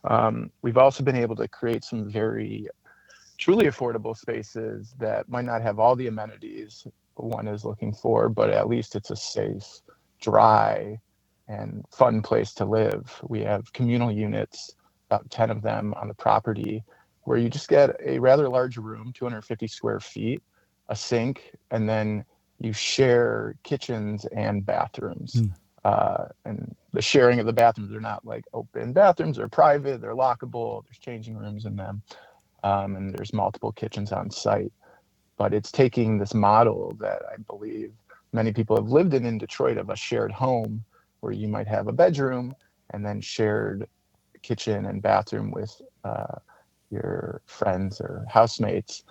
Um, 0.03 0.51
we've 0.61 0.77
also 0.77 1.03
been 1.03 1.15
able 1.15 1.35
to 1.35 1.47
create 1.47 1.83
some 1.83 2.09
very 2.09 2.67
truly 3.37 3.65
affordable 3.65 4.15
spaces 4.15 4.93
that 4.99 5.27
might 5.29 5.45
not 5.45 5.61
have 5.61 5.79
all 5.79 5.95
the 5.95 6.07
amenities 6.07 6.85
one 7.15 7.47
is 7.47 7.65
looking 7.65 7.93
for, 7.93 8.29
but 8.29 8.49
at 8.49 8.67
least 8.67 8.95
it's 8.95 9.11
a 9.11 9.15
safe, 9.15 9.81
dry, 10.19 10.99
and 11.47 11.85
fun 11.91 12.21
place 12.21 12.53
to 12.55 12.65
live. 12.65 13.19
We 13.27 13.41
have 13.41 13.71
communal 13.73 14.11
units, 14.11 14.75
about 15.09 15.29
10 15.29 15.49
of 15.49 15.61
them 15.61 15.93
on 15.97 16.07
the 16.07 16.13
property, 16.13 16.83
where 17.23 17.37
you 17.37 17.49
just 17.49 17.67
get 17.67 17.95
a 18.03 18.19
rather 18.19 18.49
large 18.49 18.77
room, 18.77 19.11
250 19.13 19.67
square 19.67 19.99
feet, 19.99 20.41
a 20.89 20.95
sink, 20.95 21.51
and 21.69 21.87
then 21.87 22.25
you 22.59 22.73
share 22.73 23.55
kitchens 23.63 24.25
and 24.35 24.65
bathrooms. 24.65 25.33
Mm. 25.33 25.51
Uh, 25.83 26.25
and 26.45 26.75
the 26.93 27.01
sharing 27.01 27.39
of 27.39 27.45
the 27.45 27.53
bathrooms 27.53 27.93
are 27.93 28.01
not 28.01 28.23
like 28.23 28.45
open 28.53 28.93
bathrooms; 28.93 29.37
they're 29.37 29.47
private, 29.47 29.99
they're 29.99 30.15
lockable. 30.15 30.83
There's 30.83 30.99
changing 30.99 31.35
rooms 31.35 31.65
in 31.65 31.75
them, 31.75 32.03
um, 32.63 32.95
and 32.95 33.13
there's 33.15 33.33
multiple 33.33 33.71
kitchens 33.71 34.11
on 34.11 34.29
site. 34.29 34.71
But 35.41 35.55
it's 35.55 35.71
taking 35.71 36.19
this 36.19 36.35
model 36.35 36.95
that 36.99 37.23
I 37.33 37.37
believe 37.49 37.93
many 38.31 38.53
people 38.53 38.75
have 38.75 38.89
lived 38.89 39.15
in 39.15 39.25
in 39.25 39.39
Detroit 39.39 39.79
of 39.79 39.89
a 39.89 39.95
shared 39.95 40.31
home, 40.31 40.85
where 41.21 41.31
you 41.31 41.47
might 41.47 41.67
have 41.67 41.87
a 41.87 41.91
bedroom 41.91 42.53
and 42.91 43.03
then 43.03 43.21
shared 43.21 43.87
kitchen 44.43 44.85
and 44.85 45.01
bathroom 45.01 45.49
with 45.49 45.81
uh, 46.03 46.35
your 46.91 47.41
friends 47.47 47.99
or 47.99 48.23
housemates. 48.29 49.03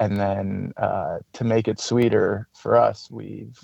And 0.00 0.16
then 0.16 0.72
uh, 0.78 1.18
to 1.34 1.44
make 1.44 1.68
it 1.68 1.78
sweeter 1.78 2.48
for 2.54 2.76
us, 2.76 3.08
we've 3.08 3.56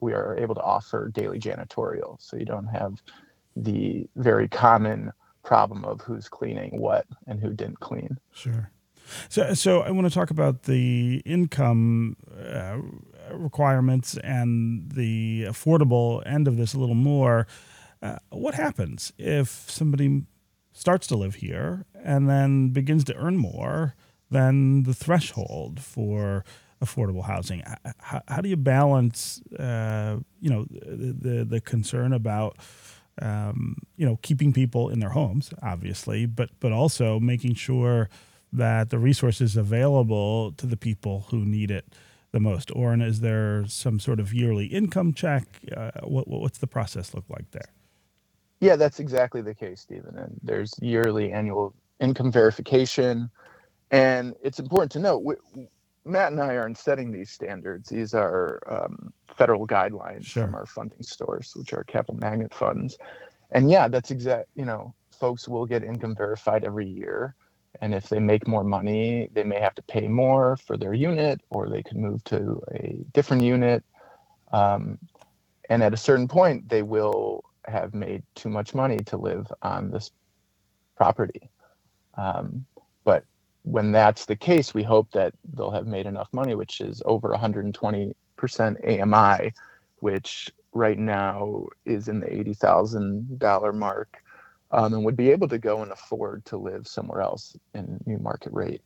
we 0.00 0.12
are 0.12 0.36
able 0.36 0.56
to 0.56 0.60
offer 0.60 1.08
daily 1.14 1.38
janitorial, 1.38 2.20
so 2.20 2.36
you 2.36 2.44
don't 2.44 2.66
have 2.66 3.00
the 3.54 4.08
very 4.16 4.48
common 4.48 5.12
problem 5.44 5.84
of 5.84 6.00
who's 6.00 6.28
cleaning 6.28 6.80
what 6.80 7.06
and 7.28 7.40
who 7.40 7.52
didn't 7.52 7.78
clean. 7.78 8.18
Sure. 8.32 8.72
So, 9.28 9.54
so 9.54 9.80
I 9.80 9.90
want 9.90 10.06
to 10.06 10.12
talk 10.12 10.30
about 10.30 10.64
the 10.64 11.22
income 11.24 12.16
uh, 12.36 12.78
requirements 13.32 14.16
and 14.18 14.90
the 14.90 15.44
affordable 15.44 16.22
end 16.26 16.48
of 16.48 16.56
this 16.56 16.74
a 16.74 16.78
little 16.78 16.94
more. 16.94 17.46
Uh, 18.02 18.16
what 18.30 18.54
happens 18.54 19.12
if 19.18 19.48
somebody 19.70 20.22
starts 20.72 21.06
to 21.06 21.16
live 21.16 21.36
here 21.36 21.86
and 22.04 22.28
then 22.28 22.68
begins 22.68 23.04
to 23.04 23.14
earn 23.16 23.36
more 23.36 23.94
than 24.30 24.82
the 24.82 24.94
threshold 24.94 25.80
for 25.80 26.44
affordable 26.82 27.24
housing? 27.24 27.62
How, 27.98 28.20
how 28.28 28.40
do 28.40 28.48
you 28.48 28.56
balance, 28.56 29.40
uh, 29.58 30.18
you 30.40 30.50
know, 30.50 30.66
the, 30.70 31.44
the, 31.48 31.60
concern 31.60 32.12
about 32.12 32.58
um, 33.20 33.78
you 33.96 34.04
know 34.04 34.18
keeping 34.20 34.52
people 34.52 34.90
in 34.90 35.00
their 35.00 35.10
homes, 35.10 35.50
obviously, 35.62 36.26
but 36.26 36.50
but 36.60 36.72
also 36.72 37.18
making 37.18 37.54
sure 37.54 38.10
that 38.56 38.90
the 38.90 38.98
resources 38.98 39.56
available 39.56 40.52
to 40.52 40.66
the 40.66 40.76
people 40.76 41.26
who 41.30 41.44
need 41.44 41.70
it 41.70 41.86
the 42.32 42.40
most? 42.40 42.70
Or 42.74 42.94
is 42.94 43.20
there 43.20 43.64
some 43.66 44.00
sort 44.00 44.20
of 44.20 44.34
yearly 44.34 44.66
income 44.66 45.14
check? 45.14 45.44
Uh, 45.74 45.92
what, 46.02 46.28
what's 46.28 46.58
the 46.58 46.66
process 46.66 47.14
look 47.14 47.24
like 47.28 47.50
there? 47.52 47.70
Yeah, 48.60 48.76
that's 48.76 49.00
exactly 49.00 49.42
the 49.42 49.54
case, 49.54 49.80
Stephen. 49.80 50.16
And 50.18 50.38
there's 50.42 50.74
yearly 50.80 51.32
annual 51.32 51.74
income 52.00 52.32
verification. 52.32 53.30
And 53.90 54.34
it's 54.42 54.58
important 54.58 54.92
to 54.92 54.98
note, 54.98 55.22
we, 55.22 55.34
Matt 56.04 56.32
and 56.32 56.40
I 56.40 56.56
aren't 56.56 56.78
setting 56.78 57.12
these 57.12 57.30
standards. 57.30 57.88
These 57.88 58.14
are 58.14 58.60
um, 58.68 59.12
federal 59.36 59.66
guidelines 59.66 60.24
sure. 60.24 60.44
from 60.44 60.54
our 60.54 60.66
funding 60.66 61.02
source, 61.02 61.54
which 61.56 61.72
are 61.72 61.84
capital 61.84 62.16
magnet 62.16 62.54
funds. 62.54 62.96
And 63.52 63.70
yeah, 63.70 63.88
that's 63.88 64.10
exact, 64.10 64.48
you 64.54 64.64
know, 64.64 64.94
folks 65.10 65.48
will 65.48 65.66
get 65.66 65.82
income 65.82 66.14
verified 66.14 66.64
every 66.64 66.86
year. 66.86 67.34
And 67.80 67.94
if 67.94 68.08
they 68.08 68.18
make 68.18 68.46
more 68.46 68.64
money, 68.64 69.28
they 69.32 69.44
may 69.44 69.60
have 69.60 69.74
to 69.76 69.82
pay 69.82 70.08
more 70.08 70.56
for 70.56 70.76
their 70.76 70.94
unit, 70.94 71.40
or 71.50 71.68
they 71.68 71.82
could 71.82 71.96
move 71.96 72.22
to 72.24 72.60
a 72.72 73.04
different 73.12 73.42
unit. 73.42 73.84
Um, 74.52 74.98
and 75.68 75.82
at 75.82 75.94
a 75.94 75.98
certain 75.98 76.28
point, 76.28 76.68
they 76.68 76.82
will 76.82 77.44
have 77.66 77.94
made 77.94 78.22
too 78.34 78.48
much 78.48 78.74
money 78.74 78.98
to 78.98 79.16
live 79.16 79.52
on 79.62 79.90
this 79.90 80.10
property. 80.96 81.50
Um, 82.16 82.64
but 83.04 83.24
when 83.62 83.92
that's 83.92 84.26
the 84.26 84.36
case, 84.36 84.72
we 84.74 84.82
hope 84.82 85.10
that 85.12 85.34
they'll 85.54 85.70
have 85.70 85.86
made 85.86 86.06
enough 86.06 86.28
money, 86.32 86.54
which 86.54 86.80
is 86.80 87.02
over 87.04 87.30
120% 87.30 88.14
AMI, 88.40 89.52
which 89.98 90.50
right 90.72 90.98
now 90.98 91.66
is 91.84 92.08
in 92.08 92.20
the 92.20 92.26
$80,000 92.26 93.74
mark 93.74 94.22
um, 94.76 94.92
and 94.92 95.04
would 95.04 95.16
be 95.16 95.30
able 95.30 95.48
to 95.48 95.58
go 95.58 95.82
and 95.82 95.90
afford 95.90 96.44
to 96.44 96.58
live 96.58 96.86
somewhere 96.86 97.22
else 97.22 97.56
in 97.74 97.98
new 98.06 98.18
market 98.18 98.52
rate 98.52 98.82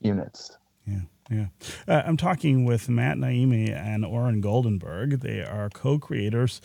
units. 0.00 0.56
Yeah, 0.86 1.00
yeah. 1.28 1.46
Uh, 1.88 2.02
I'm 2.06 2.16
talking 2.16 2.64
with 2.64 2.88
Matt 2.88 3.18
Naimi 3.18 3.68
and 3.70 4.04
Oren 4.04 4.40
Goldenberg. 4.40 5.20
They 5.20 5.42
are 5.42 5.68
co 5.68 5.98
creators 5.98 6.60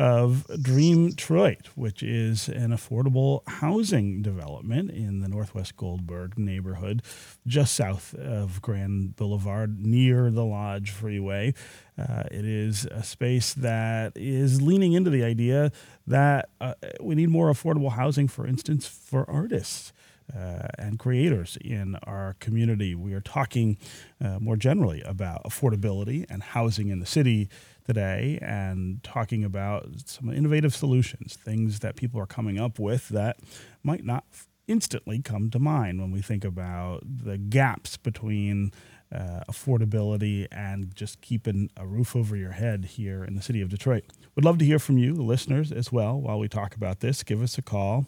of 0.00 0.46
Dream 0.62 1.10
Detroit, 1.10 1.68
which 1.74 2.02
is 2.02 2.48
an 2.48 2.70
affordable 2.70 3.46
housing 3.46 4.22
development 4.22 4.90
in 4.90 5.20
the 5.20 5.28
Northwest 5.28 5.76
Goldberg 5.76 6.38
neighborhood, 6.38 7.02
just 7.46 7.74
south 7.74 8.14
of 8.14 8.62
Grand 8.62 9.14
Boulevard, 9.16 9.84
near 9.84 10.30
the 10.30 10.44
Lodge 10.44 10.88
Freeway. 10.90 11.52
Uh, 11.98 12.22
it 12.30 12.46
is 12.46 12.86
a 12.86 13.02
space 13.02 13.52
that 13.52 14.12
is 14.16 14.62
leaning 14.62 14.94
into 14.94 15.10
the 15.10 15.22
idea 15.22 15.70
that 16.06 16.48
uh, 16.62 16.72
we 16.98 17.14
need 17.14 17.28
more 17.28 17.52
affordable 17.52 17.92
housing, 17.92 18.26
for 18.26 18.46
instance, 18.46 18.86
for 18.86 19.28
artists. 19.30 19.92
Uh, 20.32 20.68
and 20.78 20.96
creators 21.00 21.58
in 21.60 21.96
our 22.04 22.36
community. 22.38 22.94
We 22.94 23.14
are 23.14 23.20
talking 23.20 23.76
uh, 24.20 24.38
more 24.38 24.54
generally 24.54 25.02
about 25.02 25.42
affordability 25.42 26.24
and 26.30 26.40
housing 26.40 26.86
in 26.86 27.00
the 27.00 27.06
city 27.06 27.48
today 27.90 28.38
and 28.40 29.02
talking 29.02 29.42
about 29.44 29.88
some 30.04 30.32
innovative 30.32 30.72
solutions, 30.72 31.36
things 31.36 31.80
that 31.80 31.96
people 31.96 32.20
are 32.20 32.26
coming 32.26 32.56
up 32.56 32.78
with 32.78 33.08
that 33.08 33.40
might 33.82 34.04
not 34.04 34.24
instantly 34.68 35.20
come 35.20 35.50
to 35.50 35.58
mind 35.58 36.00
when 36.00 36.12
we 36.12 36.22
think 36.22 36.44
about 36.44 37.00
the 37.04 37.36
gaps 37.36 37.96
between 37.96 38.70
uh, 39.12 39.40
affordability 39.50 40.46
and 40.52 40.94
just 40.94 41.20
keeping 41.20 41.68
a 41.76 41.84
roof 41.84 42.14
over 42.14 42.36
your 42.36 42.52
head 42.52 42.84
here 42.84 43.24
in 43.24 43.34
the 43.34 43.42
city 43.42 43.60
of 43.60 43.68
Detroit. 43.68 44.04
We'd 44.36 44.44
love 44.44 44.58
to 44.58 44.64
hear 44.64 44.78
from 44.78 44.96
you, 44.96 45.14
the 45.14 45.24
listeners, 45.24 45.72
as 45.72 45.90
well, 45.90 46.20
while 46.20 46.38
we 46.38 46.46
talk 46.46 46.76
about 46.76 47.00
this. 47.00 47.24
Give 47.24 47.42
us 47.42 47.58
a 47.58 47.62
call. 47.62 48.06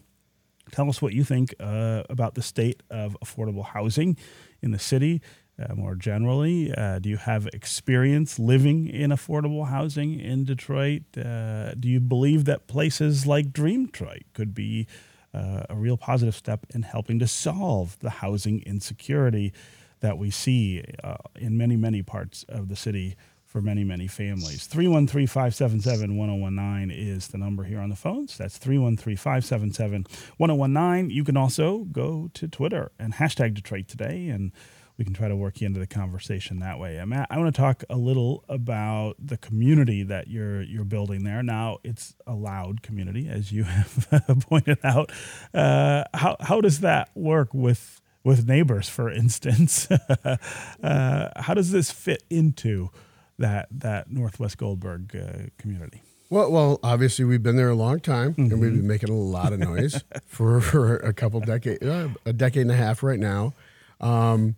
Tell 0.71 0.89
us 0.89 1.03
what 1.03 1.13
you 1.13 1.25
think 1.25 1.57
uh, 1.59 2.05
about 2.09 2.37
the 2.37 2.43
state 2.43 2.85
of 2.89 3.17
affordable 3.25 3.65
housing 3.65 4.17
in 4.61 4.71
the 4.71 4.79
city. 4.79 5.21
Uh, 5.63 5.75
more 5.75 5.95
generally, 5.95 6.73
uh, 6.75 6.99
do 6.99 7.09
you 7.09 7.17
have 7.17 7.47
experience 7.49 8.39
living 8.39 8.89
in 8.89 9.11
affordable 9.11 9.69
housing 9.69 10.19
in 10.19 10.45
Detroit? 10.45 11.03
Uh, 11.17 11.75
do 11.75 11.89
you 11.89 12.01
believe 12.01 12.45
that 12.47 12.67
places 12.67 13.27
like 13.27 13.53
Dream 13.53 13.87
Detroit 13.87 14.23
could 14.33 14.55
be 14.55 14.87
uh, 15.35 15.65
a 15.69 15.75
real 15.75 15.97
positive 15.97 16.35
step 16.35 16.67
in 16.75 16.83
helping 16.83 17.19
to 17.19 17.27
solve 17.27 17.99
the 18.01 18.11
housing 18.11 18.63
insecurity 18.63 19.53
that 20.01 20.19
we 20.19 20.31
see 20.31 20.83
uh, 21.03 21.17
in 21.37 21.57
many, 21.57 21.77
many 21.77 22.03
parts 22.03 22.45
of 22.49 22.69
the 22.69 22.77
city 22.77 23.17
for 23.45 23.61
many, 23.61 23.85
many 23.85 24.07
families? 24.07 24.67
313 24.67 25.27
577 25.27 26.17
1019 26.17 26.91
is 26.91 27.29
the 27.29 27.39
number 27.39 27.65
here 27.65 27.79
on 27.79 27.91
the 27.91 27.97
phones. 27.97 28.37
That's 28.37 28.59
313 28.59 29.17
577 29.17 30.07
1019. 30.39 31.11
You 31.11 31.25
can 31.25 31.37
also 31.37 31.85
go 31.93 32.31
to 32.35 32.49
Twitter 32.49 32.91
and 32.99 33.15
hashtag 33.15 33.55
Detroit 33.55 33.89
Today 33.89 34.29
and 34.29 34.53
we 34.99 35.05
can 35.05 35.15
try 35.15 35.29
to 35.29 35.37
work 35.37 35.61
you 35.61 35.67
into 35.67 35.81
the 35.81 35.87
conversation 35.87 36.61
that 36.61 36.79
way. 36.79 37.03
Matt, 37.05 37.29
I 37.31 37.39
want 37.39 37.55
to 37.55 37.61
talk 37.61 37.85
a 37.89 37.97
little 37.97 38.45
about 38.49 39.17
the 39.19 39.37
community 39.37 40.03
that 40.05 40.29
you're 40.29 40.63
you're 40.63 40.85
building 40.85 41.25
there. 41.25 41.43
Now, 41.43 41.79
it's 41.83 42.15
a 42.27 42.35
loud 42.35 42.83
community, 42.83 43.29
as 43.29 43.53
you 43.53 43.65
have 44.11 44.47
pointed 44.49 44.79
out. 44.85 45.11
Uh, 45.55 46.05
how 46.15 46.37
how 46.41 46.61
does 46.61 46.81
that 46.81 47.11
work 47.15 47.53
with 47.53 48.01
with 48.25 48.47
neighbors, 48.47 48.89
for 48.89 49.11
instance? 49.11 49.91
uh, 50.83 51.29
how 51.37 51.55
does 51.55 51.71
this 51.71 51.91
fit 51.91 52.23
into 52.31 52.91
that 53.39 53.69
that 53.71 54.11
Northwest 54.11 54.59
Goldberg 54.59 55.17
uh, 55.17 55.49
community? 55.59 56.03
Well, 56.33 56.51
well, 56.51 56.81
obviously 56.83 57.27
we've 57.27 57.43
been 57.43 57.57
there 57.57 57.69
a 57.69 57.75
long 57.75 58.01
time, 58.01 58.33
mm-hmm. 58.33 58.43
and 58.45 58.53
we've 58.53 58.71
been 58.71 58.79
mm-hmm. 58.79 58.89
making 58.89 59.11
a 59.11 59.15
lot 59.15 59.53
of 59.53 59.59
noise 59.59 60.03
for, 60.27 60.63
for 60.63 60.97
a 60.97 61.13
couple 61.13 61.41
decade, 61.41 61.85
uh, 61.85 62.09
a 62.25 62.33
decade 62.33 62.63
and 62.63 62.71
a 62.71 62.75
half 62.75 63.03
right 63.03 63.21
now. 63.21 63.53
Um, 64.01 64.57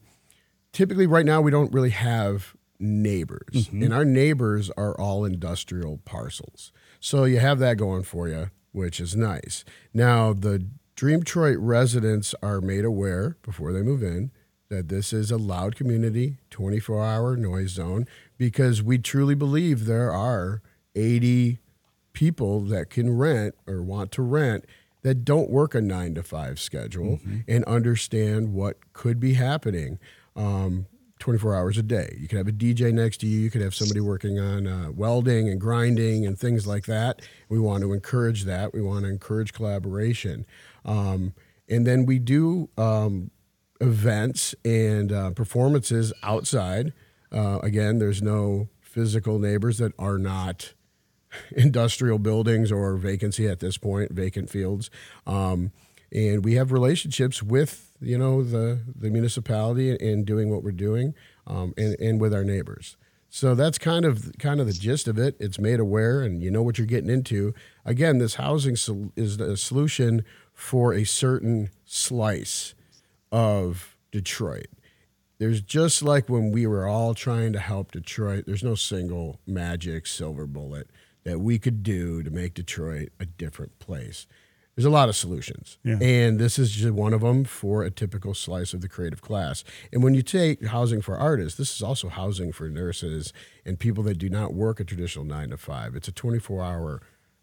typically 0.75 1.07
right 1.07 1.25
now 1.25 1.41
we 1.41 1.51
don't 1.51 1.73
really 1.73 1.91
have 1.91 2.55
neighbors 2.79 3.49
mm-hmm. 3.53 3.85
and 3.85 3.95
our 3.95 4.05
neighbors 4.05 4.71
are 4.77 4.99
all 5.01 5.25
industrial 5.25 5.99
parcels 6.05 6.73
so 7.01 7.25
you 7.25 7.39
have 7.39 7.59
that 7.59 7.79
going 7.79 8.03
for 8.03 8.29
you 8.29 8.51
which 8.73 9.01
is 9.01 9.17
nice 9.17 9.65
now 9.95 10.33
the 10.33 10.67
dream 10.97 11.21
detroit 11.21 11.57
residents 11.59 12.35
are 12.43 12.61
made 12.61 12.85
aware 12.85 13.37
before 13.43 13.73
they 13.73 13.81
move 13.81 14.03
in 14.03 14.31
that 14.69 14.89
this 14.89 15.13
is 15.13 15.31
a 15.31 15.37
loud 15.37 15.77
community 15.77 16.39
24 16.51 17.03
hour 17.03 17.37
noise 17.37 17.71
zone 17.71 18.07
because 18.37 18.83
we 18.83 18.99
truly 18.99 19.35
believe 19.35 19.87
there 19.87 20.13
are 20.13 20.61
80 20.97 21.59
people 22.13 22.61
that 22.63 22.91
can 22.91 23.17
rent 23.17 23.55
or 23.67 23.83
want 23.83 24.11
to 24.13 24.23
rent 24.23 24.65
that 25.03 25.25
don't 25.25 25.51
work 25.51 25.75
a 25.75 25.81
nine 25.81 26.15
to 26.15 26.23
five 26.23 26.59
schedule 26.59 27.19
mm-hmm. 27.19 27.41
and 27.47 27.65
understand 27.67 28.53
what 28.53 28.93
could 28.93 29.21
be 29.21 29.35
happening 29.35 29.99
um, 30.37 30.87
24 31.21 31.55
hours 31.55 31.79
a 31.79 31.83
day. 31.83 32.17
You 32.21 32.29
could 32.29 32.39
have 32.39 32.49
a 32.49 32.53
DJ 32.53 32.93
next 32.93 33.19
to 33.19 33.27
you. 33.27 33.39
You 33.41 33.51
could 33.51 33.63
have 33.63 33.75
somebody 33.75 34.01
working 34.01 34.39
on 34.39 34.67
uh, 34.67 34.91
welding 34.93 35.49
and 35.49 35.61
grinding 35.61 36.27
and 36.27 36.39
things 36.39 36.67
like 36.67 36.87
that. 36.87 37.23
We 37.49 37.59
want 37.59 37.83
to 37.83 37.93
encourage 37.93 38.45
that. 38.45 38.75
We 38.75 38.83
want 38.83 39.05
to 39.05 39.11
encourage 39.11 39.53
collaboration. 39.53 40.45
Um, 40.85 41.35
and 41.69 41.87
then 41.87 42.05
we 42.05 42.19
do 42.19 42.69
um, 42.77 43.31
events 43.81 44.55
and 44.65 45.13
uh, 45.13 45.31
performances 45.31 46.13
outside 46.23 46.93
Uh, 47.33 47.59
again, 47.65 47.99
there's 47.99 48.23
no 48.23 48.69
physical 48.81 49.39
neighbors 49.41 49.79
that 49.79 49.93
are 49.99 50.19
not 50.19 50.75
industrial 51.57 52.19
buildings 52.19 52.71
or 52.71 52.97
vacancy 52.97 53.49
at 53.49 53.59
this 53.61 53.77
point, 53.77 54.13
vacant 54.13 54.49
fields. 54.51 54.91
Um, 55.27 55.73
and 56.13 56.45
we 56.45 56.55
have 56.55 56.71
relationships 56.71 57.43
with 57.43 57.94
you 58.05 58.19
know 58.19 58.43
the 58.43 58.81
the 58.95 59.11
municipality 59.11 59.95
in 59.95 60.25
doing 60.25 60.51
what 60.51 60.63
we're 60.63 60.73
doing, 60.73 61.15
um, 61.47 61.75
and 61.77 61.97
and 61.99 62.21
with 62.21 62.35
our 62.35 62.45
neighbors. 62.45 62.97
So 63.29 63.57
that's 63.57 63.79
kind 63.79 64.05
of 64.05 64.33
kind 64.39 64.61
of 64.61 64.69
the 64.69 64.73
gist 64.73 65.09
of 65.09 65.19
it. 65.19 65.37
It's 65.41 65.59
made 65.59 65.81
aware, 65.81 66.23
and 66.23 66.43
you 66.43 66.51
know 66.51 66.63
what 66.63 66.79
you're 66.79 66.87
getting 66.87 67.11
into. 67.11 67.53
Again, 67.85 68.19
this 68.19 68.35
housing 68.37 68.77
sol- 68.77 69.11
is 69.17 69.41
a 69.41 69.57
solution 69.57 70.25
for 70.53 70.95
a 70.95 71.05
certain 71.05 71.71
slice 71.85 72.75
of 73.33 73.97
Detroit. 74.13 74.69
There's 75.39 75.61
just 75.61 76.01
like 76.01 76.29
when 76.29 76.53
we 76.53 76.67
were 76.67 76.87
all 76.87 77.13
trying 77.13 77.53
to 77.55 77.59
help 77.59 77.91
Detroit. 77.91 78.45
There's 78.47 78.63
no 78.63 78.77
single 78.77 79.41
magic 79.47 80.07
silver 80.07 80.47
bullet 80.47 80.89
that 81.25 81.41
we 81.41 81.59
could 81.59 81.83
do 81.83 82.23
to 82.23 82.31
make 82.31 82.55
Detroit 82.55 83.09
a 83.19 83.27
different 83.27 83.79
place. 83.81 84.27
There's 84.77 84.85
a 84.85 84.91
lot 84.91 85.09
of 85.09 85.15
solutions, 85.15 85.79
Yeah. 85.85 85.99
and 86.01 86.39
this 86.41 86.59
is 86.59 86.73
just 86.73 86.93
one 86.93 87.13
of 87.13 87.21
them 87.21 87.45
for 87.45 87.85
a 87.85 87.91
typical 87.91 88.35
slice 88.35 88.75
of 88.75 88.81
the 88.81 88.89
creative 88.89 89.23
class. 89.23 89.63
And 89.93 90.03
when 90.03 90.15
you 90.15 90.23
take 90.23 90.65
housing 90.67 91.01
for 91.01 91.17
artists, 91.17 91.57
this 91.57 91.75
is 91.77 91.83
also 91.83 92.09
housing 92.09 92.51
for 92.51 92.69
nurses 92.69 93.33
and 93.65 93.79
people 93.79 94.03
that 94.05 94.19
do 94.19 94.29
not 94.29 94.53
work 94.53 94.81
a 94.81 94.85
traditional 94.85 95.25
nine 95.25 95.51
to 95.51 95.57
five. 95.57 95.95
It's 95.95 96.09
a 96.09 96.13
24 96.13 96.63
hour 96.63 97.03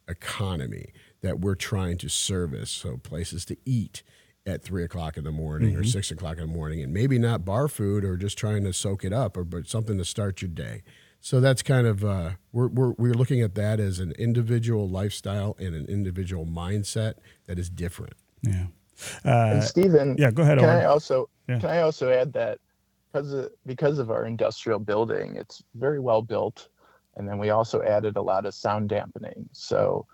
economy 0.10 0.88
that 1.22 1.40
we're 1.40 1.56
trying 1.56 1.98
to 2.00 2.10
service. 2.10 2.70
So 2.70 2.98
places 2.98 3.46
to 3.46 3.58
eat 3.66 4.04
at 4.46 4.64
three 4.64 4.84
o'clock 4.84 5.18
in 5.18 5.24
the 5.24 5.32
morning 5.32 5.76
or 5.76 5.82
mm-hmm. 5.82 5.88
six 5.88 6.12
o'clock 6.12 6.38
in 6.38 6.48
the 6.48 6.54
morning, 6.54 6.82
and 6.82 6.94
maybe 6.94 7.18
not 7.18 7.46
bar 7.46 7.68
food 7.68 8.04
or 8.04 8.18
just 8.18 8.38
trying 8.38 8.64
to 8.64 8.74
soak 8.74 9.06
it 9.06 9.14
up, 9.14 9.38
or 9.38 9.44
but 9.44 9.68
something 9.68 9.98
to 9.98 10.06
start 10.06 10.42
your 10.42 10.50
day. 10.50 10.82
So 11.22 11.40
that's 11.42 11.64
kind 11.64 11.88
of 11.88 12.06
uh, 12.06 12.32
we're, 12.52 12.68
we're 12.68 12.94
we're 12.98 13.14
looking 13.14 13.42
at 13.42 13.56
that 13.56 13.80
as 13.80 14.00
an 14.00 14.14
individual 14.14 14.90
lifestyle 14.90 15.56
and 15.60 15.76
an 15.76 15.86
individual 15.88 16.46
mindset 16.48 17.16
that 17.48 17.60
is 17.60 17.70
different. 17.70 18.14
Yeah. 18.44 18.68
And 19.24 19.60
Uh, 19.60 19.62
Stephen, 19.62 20.16
yeah, 20.20 20.32
go 20.32 20.44
ahead, 20.44 20.60
Can 20.60 20.70
I 20.70 20.86
also 20.86 21.30
Yeah. 21.48 21.60
can 21.60 21.70
I 21.70 21.82
also 21.82 22.12
add 22.12 22.34
that 22.34 22.60
because 23.14 23.34
of, 23.34 23.50
because 23.66 24.00
of 24.00 24.12
our 24.12 24.26
industrial 24.26 24.80
building, 24.80 25.36
it's 25.38 25.64
very 25.76 26.00
well 26.00 26.22
built, 26.24 26.70
and 27.18 27.28
then 27.28 27.40
we 27.40 27.52
also 27.52 27.82
added 27.84 28.18
a 28.18 28.22
lot 28.22 28.46
of 28.46 28.54
sound 28.54 28.90
dampening. 28.90 29.50
So 29.54 30.08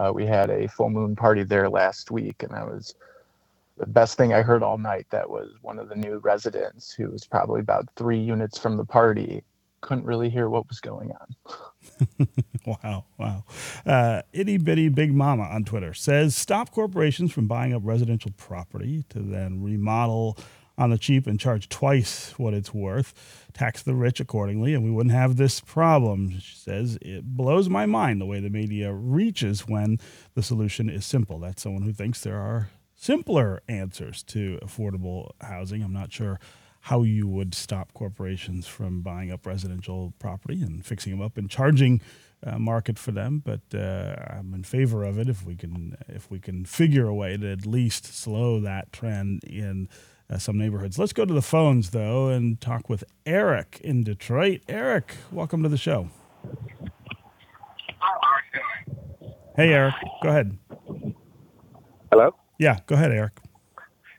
uh, 0.00 0.12
we 0.14 0.26
had 0.26 0.50
a 0.50 0.68
full 0.68 0.90
moon 0.90 1.16
party 1.16 1.44
there 1.44 1.68
last 1.70 2.10
week, 2.10 2.42
and 2.42 2.52
that 2.52 2.66
was 2.66 2.94
the 3.78 3.86
best 3.86 4.16
thing 4.18 4.34
I 4.34 4.42
heard 4.42 4.62
all 4.62 4.78
night. 4.78 5.06
That 5.10 5.28
was 5.28 5.50
one 5.62 5.78
of 5.78 5.88
the 5.88 5.96
new 5.96 6.18
residents 6.18 6.92
who 6.92 7.10
was 7.10 7.26
probably 7.26 7.60
about 7.60 7.88
three 7.96 8.18
units 8.20 8.58
from 8.58 8.76
the 8.76 8.84
party. 8.84 9.44
Couldn't 9.84 10.06
really 10.06 10.30
hear 10.30 10.48
what 10.48 10.66
was 10.68 10.80
going 10.80 11.12
on. 11.12 11.36
Wow, 12.66 13.04
wow. 13.18 13.44
Uh, 13.84 14.22
Itty 14.32 14.56
Bitty 14.56 14.88
Big 14.88 15.12
Mama 15.12 15.42
on 15.42 15.64
Twitter 15.64 15.92
says 15.92 16.34
stop 16.34 16.70
corporations 16.70 17.30
from 17.30 17.46
buying 17.46 17.74
up 17.74 17.82
residential 17.84 18.30
property 18.38 19.04
to 19.10 19.18
then 19.18 19.62
remodel 19.62 20.38
on 20.78 20.90
the 20.90 20.98
cheap 20.98 21.26
and 21.26 21.38
charge 21.38 21.68
twice 21.68 22.32
what 22.38 22.54
it's 22.54 22.72
worth, 22.72 23.12
tax 23.52 23.82
the 23.82 23.94
rich 23.94 24.18
accordingly, 24.18 24.74
and 24.74 24.82
we 24.82 24.90
wouldn't 24.90 25.14
have 25.14 25.36
this 25.36 25.60
problem. 25.60 26.40
She 26.40 26.56
says 26.56 26.98
it 27.02 27.24
blows 27.36 27.68
my 27.68 27.86
mind 27.86 28.20
the 28.20 28.26
way 28.26 28.40
the 28.40 28.50
media 28.50 28.92
reaches 28.94 29.68
when 29.68 29.98
the 30.34 30.42
solution 30.42 30.88
is 30.88 31.04
simple. 31.04 31.38
That's 31.38 31.62
someone 31.62 31.82
who 31.82 31.92
thinks 31.92 32.22
there 32.22 32.40
are 32.40 32.70
simpler 32.96 33.62
answers 33.68 34.22
to 34.24 34.58
affordable 34.62 35.32
housing. 35.42 35.82
I'm 35.82 35.92
not 35.92 36.12
sure 36.14 36.40
how 36.84 37.02
you 37.02 37.26
would 37.26 37.54
stop 37.54 37.94
corporations 37.94 38.66
from 38.66 39.00
buying 39.00 39.32
up 39.32 39.46
residential 39.46 40.12
property 40.18 40.62
and 40.62 40.84
fixing 40.84 41.12
them 41.12 41.22
up 41.22 41.38
and 41.38 41.48
charging 41.48 41.98
uh, 42.46 42.58
market 42.58 42.98
for 42.98 43.10
them. 43.10 43.42
But 43.42 43.62
uh, 43.74 44.16
I'm 44.28 44.52
in 44.52 44.64
favor 44.64 45.02
of 45.02 45.18
it 45.18 45.26
if 45.26 45.46
we 45.46 45.56
can 45.56 45.96
if 46.08 46.30
we 46.30 46.38
can 46.38 46.66
figure 46.66 47.06
a 47.06 47.14
way 47.14 47.38
to 47.38 47.52
at 47.52 47.64
least 47.64 48.04
slow 48.14 48.60
that 48.60 48.92
trend 48.92 49.44
in 49.44 49.88
uh, 50.28 50.36
some 50.36 50.58
neighborhoods. 50.58 50.98
Let's 50.98 51.14
go 51.14 51.24
to 51.24 51.32
the 51.32 51.40
phones 51.40 51.88
though 51.90 52.28
and 52.28 52.60
talk 52.60 52.90
with 52.90 53.02
Eric 53.24 53.80
in 53.82 54.04
Detroit. 54.04 54.60
Eric, 54.68 55.14
welcome 55.32 55.62
to 55.62 55.70
the 55.70 55.78
show. 55.78 56.10
Hey, 59.56 59.72
Eric, 59.72 59.94
go 60.22 60.28
ahead. 60.28 60.58
Hello? 62.12 62.34
Yeah, 62.58 62.80
go 62.86 62.94
ahead, 62.96 63.10
Eric. 63.10 63.40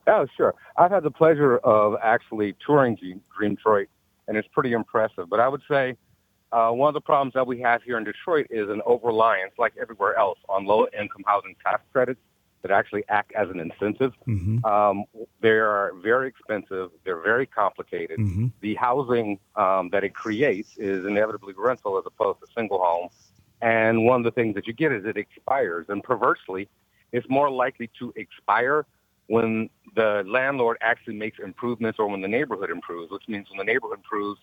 Oh, 0.08 0.28
sure. 0.38 0.54
I've 0.78 0.92
had 0.92 1.04
the 1.04 1.12
pleasure 1.12 1.58
of 1.58 1.96
actually 2.02 2.56
touring 2.66 2.96
Dream 2.96 3.56
Detroit, 3.56 3.88
and 4.28 4.38
it's 4.38 4.48
pretty 4.50 4.74
impressive. 4.74 5.30
But 5.30 5.40
I 5.40 5.48
would 5.48 5.62
say 5.68 5.96
uh, 6.52 6.72
one 6.72 6.90
of 6.90 6.94
the 6.94 7.02
problems 7.02 7.34
that 7.34 7.48
we 7.48 7.60
have 7.62 7.82
here 7.84 7.98
in 7.98 8.04
Detroit 8.04 8.48
is 8.50 8.70
an 8.70 8.82
over-reliance, 8.86 9.54
like 9.58 9.74
everywhere 9.82 10.16
else, 10.18 10.40
on 10.48 10.66
low-income 10.66 11.24
housing 11.26 11.56
tax 11.64 11.84
credits 11.92 12.20
that 12.62 12.72
actually 12.72 13.04
act 13.10 13.32
as 13.34 13.50
an 13.50 13.60
incentive. 13.60 14.14
hmm 14.26 14.64
Um, 14.66 15.06
they 15.42 15.50
are 15.50 15.92
very 16.02 16.28
expensive. 16.28 16.90
They're 17.04 17.22
very 17.22 17.46
complicated. 17.46 18.18
hmm 18.20 18.48
The 18.62 18.76
housing 18.76 19.40
um, 19.56 19.90
that 19.90 20.04
it 20.04 20.14
creates 20.16 20.78
is 20.78 21.06
inevitably 21.06 21.54
rental 21.58 21.98
as 21.98 22.06
opposed 22.06 22.40
to 22.42 22.48
single 22.56 22.80
home. 22.80 23.10
And 23.62 24.06
one 24.06 24.20
of 24.22 24.26
the 24.26 24.32
things 24.32 24.56
that 24.56 24.68
you 24.68 24.74
get 24.74 24.92
is 24.92 25.06
it 25.06 25.18
expires. 25.18 25.86
And 25.90 26.04
perversely, 26.04 26.68
it's 27.12 27.28
more 27.30 27.50
likely 27.50 27.90
to 28.00 28.14
expire 28.16 28.86
when 29.28 29.70
the 29.96 30.24
landlord 30.28 30.78
actually 30.82 31.16
makes 31.16 31.40
improvements 31.40 32.00
or 32.00 32.08
when 32.08 32.22
the 32.22 32.28
neighborhood 32.28 32.70
improves, 32.70 33.12
which 33.12 33.24
means 33.28 33.48
when 33.50 33.58
the 33.58 33.72
neighborhood 33.72 33.98
improves, 33.98 34.40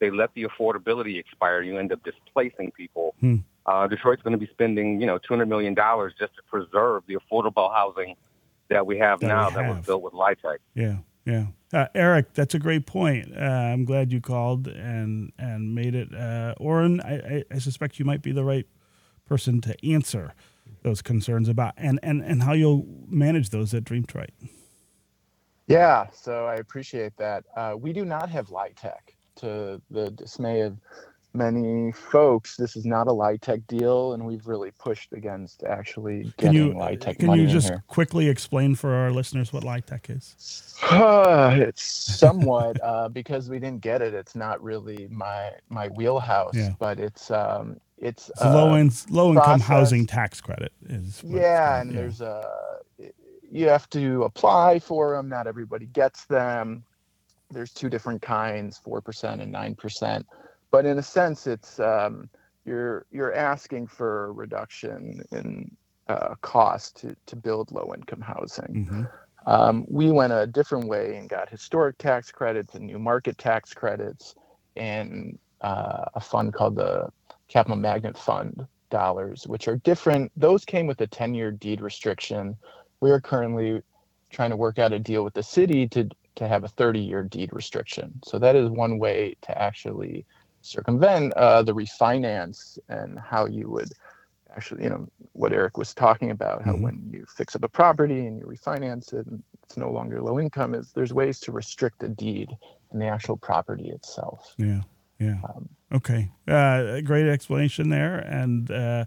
they 0.00 0.10
let 0.10 0.32
the 0.34 0.44
affordability 0.44 1.18
expire. 1.18 1.62
You 1.62 1.78
end 1.78 1.92
up 1.92 2.02
displacing 2.04 2.72
people. 2.72 3.14
Hmm. 3.20 3.36
Uh, 3.66 3.86
Detroit's 3.86 4.22
going 4.22 4.32
to 4.32 4.38
be 4.38 4.48
spending, 4.52 5.00
you 5.00 5.06
know, 5.06 5.18
$200 5.18 5.48
million 5.48 5.74
just 5.74 6.34
to 6.36 6.42
preserve 6.48 7.02
the 7.06 7.16
affordable 7.16 7.72
housing 7.72 8.16
that 8.70 8.86
we 8.86 8.98
have 8.98 9.20
That 9.20 9.26
we 9.26 9.32
now 9.32 9.50
that 9.50 9.76
was 9.76 9.84
built 9.84 10.02
with 10.02 10.14
LIHTC. 10.14 10.56
Yeah, 10.74 10.96
yeah. 11.24 11.46
Uh, 11.72 11.86
Eric, 11.94 12.32
that's 12.32 12.54
a 12.54 12.58
great 12.58 12.86
point. 12.86 13.36
Uh, 13.36 13.40
I'm 13.40 13.84
glad 13.84 14.10
you 14.10 14.20
called 14.20 14.68
and 14.68 15.32
and 15.38 15.74
made 15.74 15.94
it. 15.94 16.14
Uh, 16.14 16.54
Oren, 16.58 17.00
I, 17.02 17.14
I, 17.14 17.44
I 17.50 17.58
suspect 17.58 17.98
you 17.98 18.04
might 18.04 18.22
be 18.22 18.32
the 18.32 18.44
right 18.44 18.66
person 19.26 19.60
to 19.60 19.76
answer 19.86 20.32
those 20.82 21.02
concerns 21.02 21.48
about 21.48 21.74
and, 21.76 21.98
and, 22.02 22.22
and 22.22 22.42
how 22.42 22.52
you'll 22.52 22.86
manage 23.08 23.50
those 23.50 23.74
at 23.74 23.84
Dream 23.84 24.02
Detroit. 24.02 24.30
Yeah, 25.68 26.06
so 26.12 26.46
I 26.46 26.56
appreciate 26.56 27.16
that. 27.18 27.44
Uh, 27.56 27.74
we 27.78 27.92
do 27.92 28.04
not 28.04 28.30
have 28.30 28.48
LIHTC. 28.48 28.94
To 29.36 29.80
the 29.90 30.10
dismay 30.10 30.62
of 30.62 30.78
many 31.34 31.92
folks, 31.92 32.56
this 32.56 32.74
is 32.76 32.84
not 32.86 33.06
a 33.06 33.12
LIHTC 33.12 33.66
deal, 33.68 34.14
and 34.14 34.26
we've 34.26 34.46
really 34.48 34.72
pushed 34.80 35.12
against 35.12 35.62
actually 35.64 36.34
Can 36.38 36.52
getting 36.52 36.54
you 36.54 36.74
LIHTC 36.74 37.18
can 37.18 37.26
money 37.28 37.42
you 37.42 37.48
in 37.48 37.52
just 37.52 37.68
here. 37.68 37.84
quickly 37.86 38.28
explain 38.28 38.74
for 38.74 38.94
our 38.94 39.12
listeners 39.12 39.52
what 39.52 39.62
LIHTC 39.62 40.10
is? 40.10 40.36
it's 41.62 41.82
somewhat 41.82 42.82
uh, 42.82 43.08
because 43.10 43.48
we 43.50 43.60
didn't 43.60 43.80
get 43.82 44.02
it. 44.02 44.14
It's 44.14 44.34
not 44.34 44.62
really 44.62 45.06
my 45.10 45.52
my 45.68 45.88
wheelhouse, 45.88 46.54
Yeah. 46.54 46.70
but 46.80 46.98
it's 46.98 47.30
um 47.30 47.80
it's 47.98 48.30
It's 48.30 48.44
a 48.44 48.48
low 48.48 48.74
uh, 48.74 48.76
in, 48.76 48.90
low 49.10 49.32
income 49.34 49.62
process. 49.62 49.66
housing 49.66 50.06
tax 50.06 50.40
credit 50.40 50.72
is 50.88 51.24
what 51.24 51.44
it's 51.44 51.44
yeah 51.44 51.58
called, 51.62 51.88
and 51.88 51.96
there's 51.96 52.20
a 52.20 52.67
you 53.50 53.68
have 53.68 53.88
to 53.90 54.24
apply 54.24 54.78
for 54.78 55.16
them 55.16 55.28
not 55.28 55.46
everybody 55.46 55.86
gets 55.86 56.26
them. 56.26 56.84
There's 57.50 57.72
two 57.72 57.88
different 57.88 58.20
kinds 58.20 58.80
4% 58.86 59.40
and 59.40 59.54
9% 59.54 60.24
but 60.70 60.84
in 60.84 60.98
a 60.98 61.02
sense 61.02 61.46
it's 61.46 61.80
um, 61.80 62.28
you're 62.64 63.06
you're 63.10 63.34
asking 63.34 63.86
for 63.86 64.26
a 64.26 64.32
reduction 64.32 65.22
in 65.32 65.70
uh, 66.08 66.34
cost 66.40 66.96
to, 66.98 67.14
to 67.26 67.36
build 67.36 67.70
low 67.70 67.92
income 67.94 68.20
housing. 68.20 68.86
Mhm. 68.88 69.10
um, 69.46 69.86
we 69.88 70.10
went 70.10 70.32
a 70.32 70.46
different 70.46 70.88
way 70.88 71.16
and 71.16 71.28
got 71.28 71.48
historic 71.48 71.96
tax 71.98 72.30
credits 72.30 72.74
and 72.74 72.86
new 72.86 72.98
market 72.98 73.38
tax 73.38 73.72
credits 73.72 74.34
and 74.76 75.38
uh, 75.60 76.04
a 76.14 76.20
fund 76.20 76.52
called 76.52 76.76
the 76.76 77.08
capital 77.48 77.76
magnet 77.76 78.16
fund 78.16 78.66
dollars 78.90 79.46
which 79.46 79.68
are 79.68 79.76
different. 79.76 80.32
Those 80.36 80.64
came 80.64 80.86
with 80.86 81.00
a 81.02 81.06
10 81.06 81.34
year 81.34 81.50
deed 81.50 81.80
restriction 81.80 82.56
we 83.00 83.10
are 83.10 83.20
currently 83.20 83.80
trying 84.30 84.50
to 84.50 84.56
work 84.56 84.78
out 84.78 84.92
a 84.92 84.98
deal 84.98 85.24
with 85.24 85.34
the 85.34 85.42
city 85.42 85.88
to 85.88 86.08
to 86.36 86.46
have 86.46 86.62
a 86.64 86.68
30 86.68 87.00
year 87.00 87.22
deed 87.22 87.50
restriction 87.52 88.12
so 88.24 88.38
that 88.38 88.54
is 88.54 88.68
one 88.70 88.98
way 88.98 89.34
to 89.42 89.60
actually 89.60 90.24
circumvent 90.62 91.32
uh, 91.34 91.62
the 91.62 91.74
refinance 91.74 92.78
and 92.88 93.18
how 93.18 93.46
you 93.46 93.68
would 93.70 93.90
actually 94.54 94.82
you 94.84 94.90
know 94.90 95.06
what 95.32 95.52
eric 95.52 95.76
was 95.76 95.94
talking 95.94 96.30
about 96.30 96.62
how 96.62 96.72
Mhm. 96.74 96.82
when 96.82 97.10
you 97.12 97.24
fix 97.36 97.56
up 97.56 97.64
a 97.64 97.68
property 97.68 98.26
and 98.26 98.38
you 98.38 98.46
refinance 98.46 99.12
it 99.12 99.26
and 99.26 99.42
it's 99.62 99.76
no 99.76 99.90
longer 99.90 100.22
low 100.22 100.38
income 100.38 100.74
is 100.74 100.92
there's 100.92 101.12
ways 101.12 101.40
to 101.40 101.52
restrict 101.52 102.02
a 102.02 102.08
deed 102.08 102.50
and 102.92 103.00
the 103.02 103.06
actual 103.06 103.36
property 103.36 103.90
itself 103.90 104.54
Yeah, 104.58 104.82
yeah. 105.18 105.40
Um, 105.44 105.68
Okay, 105.90 106.30
uh, 106.46 107.00
great 107.00 107.26
explanation 107.26 107.88
there, 107.88 108.18
and 108.18 108.70
uh, 108.70 109.06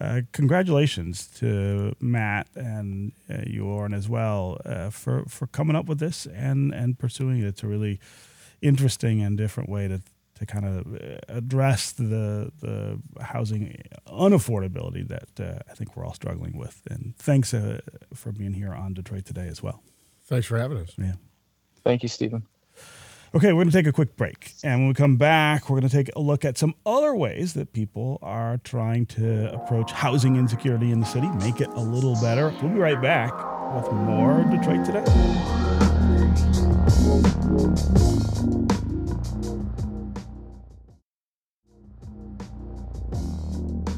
uh, 0.00 0.22
congratulations 0.32 1.26
to 1.26 1.94
Matt 2.00 2.48
and 2.54 3.12
uh, 3.30 3.42
you, 3.46 3.66
Oren, 3.66 3.92
as 3.94 4.08
well, 4.08 4.58
uh, 4.64 4.90
for 4.90 5.24
for 5.26 5.46
coming 5.46 5.76
up 5.76 5.86
with 5.86 5.98
this 5.98 6.26
and 6.26 6.72
and 6.72 6.98
pursuing 6.98 7.40
it. 7.40 7.46
It's 7.46 7.62
a 7.62 7.66
really 7.66 8.00
interesting 8.60 9.22
and 9.22 9.36
different 9.36 9.68
way 9.68 9.88
to 9.88 10.00
to 10.38 10.46
kind 10.46 10.64
of 10.64 10.94
uh, 10.94 11.18
address 11.28 11.92
the 11.92 12.50
the 12.60 13.00
housing 13.20 13.82
unaffordability 14.06 15.06
that 15.08 15.40
uh, 15.40 15.58
I 15.70 15.74
think 15.74 15.96
we're 15.96 16.06
all 16.06 16.14
struggling 16.14 16.56
with. 16.56 16.82
And 16.90 17.14
thanks 17.16 17.52
uh, 17.52 17.80
for 18.14 18.32
being 18.32 18.54
here 18.54 18.72
on 18.72 18.94
Detroit 18.94 19.26
today 19.26 19.48
as 19.48 19.62
well. 19.62 19.82
Thanks 20.24 20.46
for 20.46 20.58
having 20.58 20.78
us. 20.78 20.94
Yeah. 20.96 21.14
Thank 21.84 22.02
you, 22.02 22.08
Stephen. 22.08 22.46
Okay, 23.34 23.46
we're 23.54 23.62
going 23.62 23.70
to 23.70 23.72
take 23.72 23.86
a 23.86 23.92
quick 23.92 24.14
break. 24.14 24.52
And 24.62 24.80
when 24.80 24.88
we 24.88 24.94
come 24.94 25.16
back, 25.16 25.70
we're 25.70 25.80
going 25.80 25.88
to 25.88 25.96
take 25.96 26.14
a 26.14 26.20
look 26.20 26.44
at 26.44 26.58
some 26.58 26.74
other 26.84 27.14
ways 27.14 27.54
that 27.54 27.72
people 27.72 28.18
are 28.20 28.58
trying 28.58 29.06
to 29.06 29.50
approach 29.54 29.90
housing 29.90 30.36
insecurity 30.36 30.90
in 30.90 31.00
the 31.00 31.06
city, 31.06 31.28
make 31.38 31.58
it 31.58 31.68
a 31.68 31.80
little 31.80 32.14
better. 32.20 32.54
We'll 32.60 32.72
be 32.72 32.78
right 32.78 33.00
back 33.00 33.32
with 33.74 33.90
more 33.90 34.44
Detroit 34.50 34.84
Today. 34.84 35.02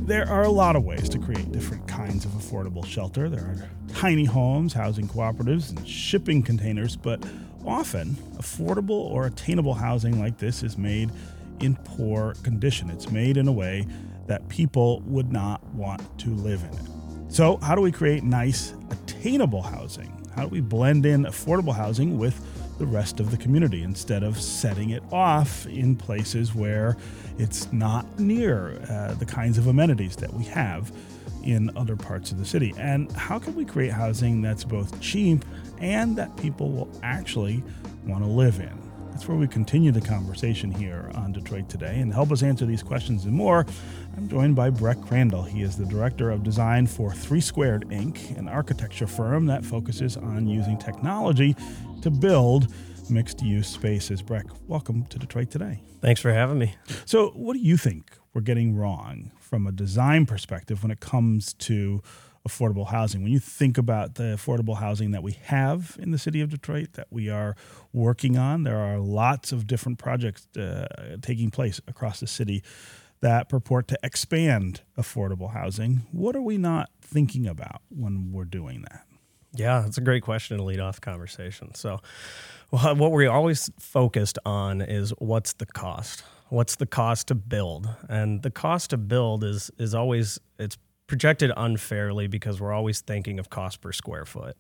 There 0.07 0.29
are 0.29 0.43
a 0.43 0.51
lot 0.51 0.77
of 0.77 0.85
ways 0.85 1.09
to 1.09 1.19
create 1.19 1.51
different 1.51 1.89
kinds 1.89 2.25
of 2.25 2.31
affordable 2.33 2.87
shelter. 2.87 3.29
There 3.29 3.41
are 3.41 3.69
tiny 3.93 4.27
homes, 4.27 4.75
housing 4.75 5.09
cooperatives, 5.09 5.71
and 5.71 5.89
shipping 5.89 6.41
containers, 6.45 6.95
but 6.95 7.21
often 7.67 8.15
affordable 8.37 8.91
or 8.91 9.27
attainable 9.27 9.75
housing 9.75 10.21
like 10.21 10.39
this 10.39 10.63
is 10.63 10.77
made 10.79 11.11
in 11.61 11.77
poor 11.77 12.35
condition. 12.43 12.91
It's 12.91 13.11
made 13.11 13.37
in 13.37 13.49
a 13.49 13.53
way 13.53 13.87
that 14.27 14.49
people 14.49 15.01
would 15.07 15.33
not 15.33 15.63
want 15.75 16.03
to 16.21 16.31
live 16.31 16.63
in 16.63 16.79
it. 16.79 17.33
So, 17.33 17.57
how 17.59 17.75
do 17.75 17.81
we 17.81 17.93
create 17.93 18.23
nice, 18.23 18.75
attainable 18.91 19.63
housing? 19.63 20.13
How 20.35 20.43
do 20.43 20.49
we 20.49 20.61
blend 20.61 21.07
in 21.07 21.25
affordable 21.25 21.75
housing 21.75 22.19
with 22.19 22.41
the 22.79 22.87
rest 22.87 23.21
of 23.21 23.31
the 23.31 23.37
community 23.37 23.83
instead 23.83 24.23
of 24.23 24.41
setting 24.41 24.91
it 24.91 25.03
off 25.13 25.67
in 25.67 25.97
places 25.97 26.55
where 26.55 26.97
it's 27.39 27.73
not 27.73 28.19
near 28.19 28.81
uh, 28.91 29.15
the 29.15 29.27
kinds 29.27 29.59
of 29.59 29.67
amenities 29.67 30.17
that 30.17 30.33
we 30.33 30.45
have 30.45 30.93
in 31.45 31.71
other 31.77 31.97
parts 31.97 32.33
of 32.33 32.39
the 32.39 32.45
city? 32.45 32.75
And 32.79 33.11
how 33.13 33.39
can 33.39 33.55
we 33.55 33.65
create 33.65 33.93
housing 33.93 34.43
that's 34.43 34.65
both 34.65 35.01
cheap 35.01 35.45
and 35.79 36.17
that 36.17 36.37
people 36.37 36.71
will 36.71 36.91
actually 37.03 37.63
want 38.07 38.25
to 38.25 38.31
live 38.31 38.61
in? 38.61 38.85
That's 39.11 39.29
where 39.29 39.37
we 39.37 39.47
continue 39.47 39.93
the 39.93 40.01
conversation 40.01 40.73
here 40.73 41.09
on 41.15 41.33
Detroit 41.33 41.69
Today. 41.69 42.01
And 42.01 42.11
to 42.11 42.15
help 42.17 42.33
us 42.33 42.43
answer 42.43 42.67
these 42.67 42.83
questions 42.83 43.27
and 43.27 43.33
more, 43.33 43.65
I'm 44.17 44.29
joined 44.29 44.57
by 44.57 44.71
Breck 44.71 44.97
Crandell. 44.99 45.47
He 45.47 45.63
is 45.63 45.77
the 45.77 45.87
Director 45.87 46.33
of 46.33 46.43
Design 46.43 46.89
for 46.89 47.13
Three 47.13 47.41
Squared 47.41 47.89
Inc., 47.91 48.37
an 48.37 48.49
architecture 48.49 49.07
firm 49.07 49.47
that 49.47 49.65
focuses 49.65 50.17
on 50.17 50.49
using 50.49 50.77
technology 50.79 51.55
to 52.03 52.11
build 52.11 52.75
mixed 53.09 53.41
use 53.41 53.69
spaces. 53.69 54.21
Breck, 54.21 54.47
welcome 54.67 55.07
to 55.07 55.19
Detroit 55.19 55.49
Today. 55.49 55.83
Thanks 56.01 56.21
for 56.21 56.33
having 56.33 56.59
me. 56.59 56.75
So, 57.05 57.29
what 57.37 57.55
do 57.55 57.61
you 57.61 57.77
think 57.77 58.19
we're 58.33 58.41
getting 58.41 58.75
wrong 58.75 59.31
from 59.55 59.69
a 59.69 59.73
design 59.73 60.27
perspective 60.27 60.83
when 60.83 60.91
it 60.91 60.99
comes 60.99 61.55
to 61.55 62.03
affordable 62.45 62.89
housing? 62.89 63.23
When 63.23 63.31
you 63.31 63.39
think 63.39 63.79
about 63.79 64.17
the 64.17 64.35
affordable 64.35 64.79
housing 64.79 65.13
that 65.13 65.23
we 65.23 65.39
have 65.45 65.97
in 66.01 66.11
the 66.11 66.19
city 66.19 66.41
of 66.41 66.51
Detroit 66.51 66.95
that 66.95 67.07
we 67.09 67.31
are 67.31 67.55
working 67.93 68.37
on, 68.37 68.65
there 68.65 68.81
are 68.81 68.99
lots 68.99 69.53
of 69.53 69.69
different 69.69 70.01
projects 70.01 70.49
uh, 70.57 70.89
taking 71.23 71.53
place 71.53 71.81
across 71.87 72.19
the 72.19 72.27
city 72.27 72.65
that 73.21 73.49
purport 73.49 73.87
to 73.87 73.99
expand 74.03 74.81
affordable 74.99 75.53
housing. 75.53 76.03
What 76.11 76.35
are 76.35 76.43
we 76.43 76.59
not 76.59 76.91
thinking 77.01 77.47
about 77.47 77.81
when 77.91 78.33
we're 78.33 78.47
doing 78.47 78.83
that? 78.91 79.07
Yeah, 79.53 79.83
that's 79.83 79.99
a 79.99 80.01
great 80.01 80.25
question 80.25 80.57
to 80.57 80.65
lead 80.65 80.81
off 80.81 81.01
conversation. 81.01 81.77
So, 81.77 82.01
what 82.71 83.13
we're 83.13 83.31
always 83.31 83.71
focused 83.79 84.37
on 84.45 84.81
is 84.81 85.11
what's 85.19 85.53
the 85.53 85.67
cost? 85.67 86.25
What's 86.55 86.77
the 86.77 86.87
cost 86.87 87.27
to 87.29 87.35
build? 87.35 87.89
And 88.09 88.41
the 88.43 88.51
cost 88.51 88.91
to 88.91 88.97
build 88.97 89.43
is 89.43 89.73
is 89.77 89.93
always 89.93 90.39
it's 90.57 90.79
projected 91.09 91.51
unfairly 91.57 92.29
because 92.29 92.61
we're 92.61 92.73
always 92.73 93.01
thinking 93.01 93.41
of 93.41 93.51
cost 93.51 93.81
per 93.81 93.91
square 93.91 94.25
foot. 94.25 94.57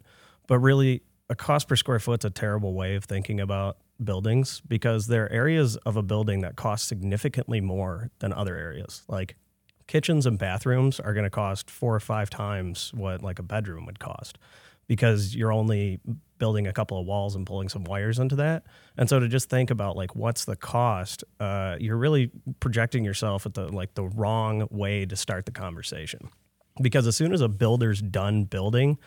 But 0.48 0.58
really, 0.58 1.02
a 1.30 1.36
cost 1.36 1.68
per 1.68 1.76
square 1.76 2.00
foot 2.00 2.24
is 2.24 2.24
a 2.24 2.30
terrible 2.30 2.74
way 2.74 2.96
of 2.96 3.04
thinking 3.04 3.38
about 3.38 3.76
buildings 4.02 4.60
because 4.66 5.06
there 5.06 5.26
are 5.26 5.28
areas 5.30 5.76
of 5.86 5.96
a 5.96 6.02
building 6.02 6.40
that 6.40 6.56
cost 6.56 6.88
significantly 6.88 7.60
more 7.60 8.10
than 8.18 8.32
other 8.32 8.56
areas. 8.56 9.04
Like 9.06 9.36
kitchens 9.86 10.26
and 10.26 10.36
bathrooms 10.36 10.98
are 10.98 11.14
going 11.14 11.22
to 11.22 11.30
cost 11.30 11.70
four 11.70 11.94
or 11.94 12.00
five 12.00 12.28
times 12.28 12.90
what 12.92 13.22
like 13.22 13.38
a 13.38 13.44
bedroom 13.44 13.86
would 13.86 14.00
cost 14.00 14.36
because 14.86 15.34
you're 15.34 15.52
only 15.52 16.00
building 16.38 16.66
a 16.66 16.72
couple 16.72 16.98
of 16.98 17.06
walls 17.06 17.34
and 17.34 17.46
pulling 17.46 17.68
some 17.68 17.84
wires 17.84 18.18
into 18.18 18.36
that. 18.36 18.64
And 18.96 19.08
so 19.08 19.20
to 19.20 19.28
just 19.28 19.48
think 19.48 19.70
about 19.70 19.96
like 19.96 20.14
what's 20.14 20.44
the 20.44 20.56
cost, 20.56 21.24
uh, 21.40 21.76
you're 21.78 21.96
really 21.96 22.30
projecting 22.60 23.04
yourself 23.04 23.46
at 23.46 23.54
the 23.54 23.68
like 23.68 23.94
the 23.94 24.04
wrong 24.04 24.66
way 24.70 25.06
to 25.06 25.16
start 25.16 25.46
the 25.46 25.52
conversation. 25.52 26.28
Because 26.82 27.06
as 27.06 27.16
soon 27.16 27.32
as 27.32 27.40
a 27.40 27.48
builder's 27.48 28.02
done 28.02 28.44
building, 28.44 28.98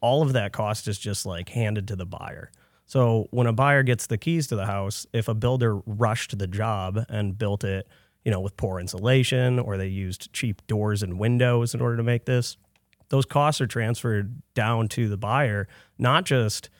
all 0.00 0.22
of 0.22 0.34
that 0.34 0.52
cost 0.52 0.86
is 0.88 0.98
just 0.98 1.24
like 1.24 1.48
handed 1.48 1.88
to 1.88 1.96
the 1.96 2.06
buyer. 2.06 2.50
So 2.86 3.28
when 3.30 3.46
a 3.46 3.52
buyer 3.52 3.82
gets 3.82 4.06
the 4.06 4.18
keys 4.18 4.46
to 4.48 4.56
the 4.56 4.66
house, 4.66 5.06
if 5.12 5.28
a 5.28 5.34
builder 5.34 5.76
rushed 5.86 6.38
the 6.38 6.46
job 6.46 7.04
and 7.08 7.38
built 7.38 7.64
it, 7.64 7.88
you 8.24 8.30
know, 8.30 8.40
with 8.40 8.56
poor 8.56 8.78
insulation 8.78 9.58
or 9.58 9.76
they 9.76 9.86
used 9.86 10.32
cheap 10.32 10.66
doors 10.66 11.02
and 11.02 11.18
windows 11.18 11.74
in 11.74 11.80
order 11.80 11.96
to 11.96 12.02
make 12.02 12.26
this, 12.26 12.56
those 13.08 13.24
costs 13.24 13.60
are 13.60 13.66
transferred 13.66 14.42
down 14.54 14.88
to 14.88 15.08
the 15.08 15.16
buyer, 15.16 15.68
not 15.98 16.24
just 16.24 16.70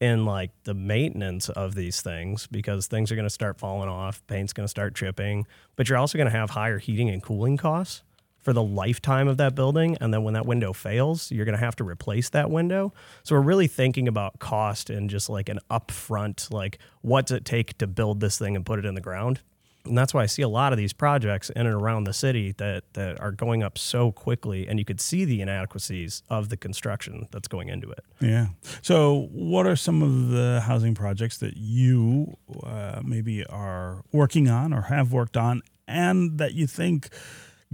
in 0.00 0.24
like 0.24 0.50
the 0.64 0.74
maintenance 0.74 1.48
of 1.50 1.74
these 1.74 2.00
things 2.00 2.46
because 2.46 2.86
things 2.86 3.12
are 3.12 3.16
going 3.16 3.26
to 3.26 3.30
start 3.30 3.58
falling 3.58 3.88
off, 3.88 4.26
paint's 4.26 4.52
going 4.52 4.64
to 4.64 4.68
start 4.68 4.94
chipping, 4.94 5.46
but 5.76 5.88
you're 5.88 5.98
also 5.98 6.16
going 6.16 6.30
to 6.30 6.36
have 6.36 6.50
higher 6.50 6.78
heating 6.78 7.10
and 7.10 7.22
cooling 7.22 7.56
costs 7.56 8.02
for 8.38 8.54
the 8.54 8.62
lifetime 8.62 9.28
of 9.28 9.36
that 9.36 9.54
building 9.54 9.98
and 10.00 10.14
then 10.14 10.22
when 10.22 10.32
that 10.32 10.46
window 10.46 10.72
fails, 10.72 11.30
you're 11.30 11.44
going 11.44 11.56
to 11.56 11.62
have 11.62 11.76
to 11.76 11.84
replace 11.84 12.30
that 12.30 12.50
window. 12.50 12.94
So 13.22 13.34
we're 13.34 13.42
really 13.42 13.66
thinking 13.66 14.08
about 14.08 14.38
cost 14.38 14.88
and 14.88 15.10
just 15.10 15.28
like 15.28 15.50
an 15.50 15.58
upfront 15.70 16.50
like 16.50 16.78
what's 17.02 17.30
it 17.30 17.44
take 17.44 17.76
to 17.78 17.86
build 17.86 18.20
this 18.20 18.38
thing 18.38 18.56
and 18.56 18.64
put 18.64 18.78
it 18.78 18.86
in 18.86 18.94
the 18.94 19.02
ground 19.02 19.40
and 19.84 19.96
that's 19.96 20.12
why 20.12 20.22
I 20.22 20.26
see 20.26 20.42
a 20.42 20.48
lot 20.48 20.72
of 20.72 20.76
these 20.76 20.92
projects 20.92 21.50
in 21.50 21.66
and 21.66 21.74
around 21.74 22.04
the 22.04 22.12
city 22.12 22.52
that 22.58 22.84
that 22.94 23.20
are 23.20 23.32
going 23.32 23.62
up 23.62 23.78
so 23.78 24.12
quickly, 24.12 24.68
and 24.68 24.78
you 24.78 24.84
could 24.84 25.00
see 25.00 25.24
the 25.24 25.40
inadequacies 25.40 26.22
of 26.28 26.48
the 26.48 26.56
construction 26.56 27.28
that's 27.30 27.48
going 27.48 27.68
into 27.68 27.90
it. 27.90 28.04
Yeah. 28.20 28.48
So, 28.82 29.28
what 29.32 29.66
are 29.66 29.76
some 29.76 30.02
of 30.02 30.28
the 30.28 30.60
housing 30.60 30.94
projects 30.94 31.38
that 31.38 31.56
you 31.56 32.36
uh, 32.62 33.00
maybe 33.04 33.44
are 33.46 34.02
working 34.12 34.48
on 34.48 34.72
or 34.72 34.82
have 34.82 35.12
worked 35.12 35.36
on, 35.36 35.62
and 35.88 36.38
that 36.38 36.54
you 36.54 36.66
think 36.66 37.08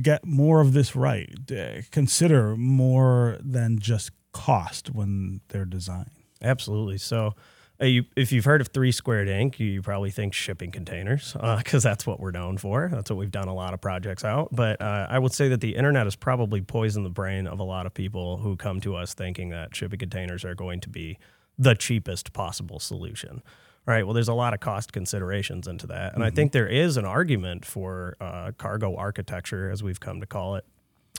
get 0.00 0.24
more 0.24 0.60
of 0.60 0.72
this 0.72 0.94
right? 0.94 1.34
Uh, 1.50 1.82
consider 1.90 2.56
more 2.56 3.38
than 3.40 3.78
just 3.78 4.10
cost 4.32 4.90
when 4.90 5.40
they're 5.48 5.64
designed. 5.64 6.10
Absolutely. 6.42 6.98
So 6.98 7.34
if 7.78 8.32
you've 8.32 8.44
heard 8.44 8.60
of 8.60 8.68
Three 8.68 8.92
Squared 8.92 9.28
Inc., 9.28 9.58
you 9.58 9.82
probably 9.82 10.10
think 10.10 10.32
shipping 10.32 10.70
containers 10.70 11.34
because 11.34 11.84
uh, 11.84 11.90
that's 11.90 12.06
what 12.06 12.20
we're 12.20 12.30
known 12.30 12.56
for. 12.58 12.88
That's 12.92 13.10
what 13.10 13.16
we've 13.18 13.30
done 13.30 13.48
a 13.48 13.54
lot 13.54 13.74
of 13.74 13.80
projects 13.80 14.24
out. 14.24 14.48
But 14.52 14.80
uh, 14.80 15.06
I 15.10 15.18
would 15.18 15.32
say 15.32 15.48
that 15.48 15.60
the 15.60 15.76
internet 15.76 16.06
has 16.06 16.16
probably 16.16 16.60
poisoned 16.60 17.04
the 17.04 17.10
brain 17.10 17.46
of 17.46 17.60
a 17.60 17.64
lot 17.64 17.86
of 17.86 17.94
people 17.94 18.38
who 18.38 18.56
come 18.56 18.80
to 18.80 18.96
us 18.96 19.14
thinking 19.14 19.50
that 19.50 19.74
shipping 19.74 19.98
containers 19.98 20.44
are 20.44 20.54
going 20.54 20.80
to 20.80 20.88
be 20.88 21.18
the 21.58 21.74
cheapest 21.74 22.32
possible 22.32 22.78
solution. 22.78 23.42
Right. 23.86 24.04
Well, 24.04 24.14
there's 24.14 24.28
a 24.28 24.34
lot 24.34 24.52
of 24.52 24.58
cost 24.58 24.92
considerations 24.92 25.68
into 25.68 25.86
that. 25.88 26.14
And 26.14 26.22
mm-hmm. 26.22 26.22
I 26.22 26.30
think 26.30 26.52
there 26.52 26.66
is 26.66 26.96
an 26.96 27.04
argument 27.04 27.64
for 27.64 28.16
uh, 28.20 28.50
cargo 28.58 28.96
architecture, 28.96 29.70
as 29.70 29.82
we've 29.82 30.00
come 30.00 30.20
to 30.20 30.26
call 30.26 30.56
it, 30.56 30.64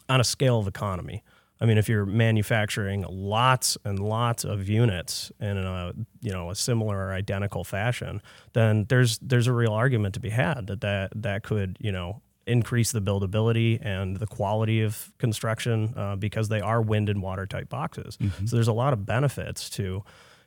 on 0.10 0.20
a 0.20 0.24
scale 0.24 0.60
of 0.60 0.68
economy. 0.68 1.24
I 1.60 1.66
mean, 1.66 1.78
if 1.78 1.90
you're 1.90 2.06
manufacturing 2.06 3.06
lots 3.10 3.78
and 3.84 4.00
lots 4.00 4.44
of 4.44 4.70
units 4.70 5.32
in 5.40 5.58
a 5.58 5.94
you 6.22 6.32
know 6.32 6.52
a 6.52 6.56
similar 6.56 7.08
or 7.08 7.14
identical 7.14 7.64
fashion, 7.64 8.22
then 8.54 8.86
there's 8.90 9.18
there's 9.20 9.48
a 9.48 9.54
real 9.54 9.74
argument 9.74 10.14
to 10.16 10.20
be 10.20 10.30
had 10.30 10.68
that 10.68 10.82
that, 10.82 11.12
that 11.16 11.44
could 11.44 11.78
you 11.80 11.92
know 11.92 12.22
increase 12.46 12.92
the 12.92 13.02
buildability 13.02 13.78
and 13.86 14.18
the 14.18 14.28
quality 14.28 14.82
of 14.82 15.12
construction 15.18 15.94
uh, 15.98 16.16
because 16.16 16.48
they 16.48 16.62
are 16.62 16.82
wind 16.82 17.10
and 17.10 17.22
water 17.22 17.46
type 17.46 17.70
boxes. 17.70 18.18
Mm-hmm. 18.18 18.46
So 18.46 18.56
there's 18.56 18.70
a 18.70 18.74
lot 18.74 18.94
of 18.94 19.06
benefits 19.06 19.70
to 19.72 20.04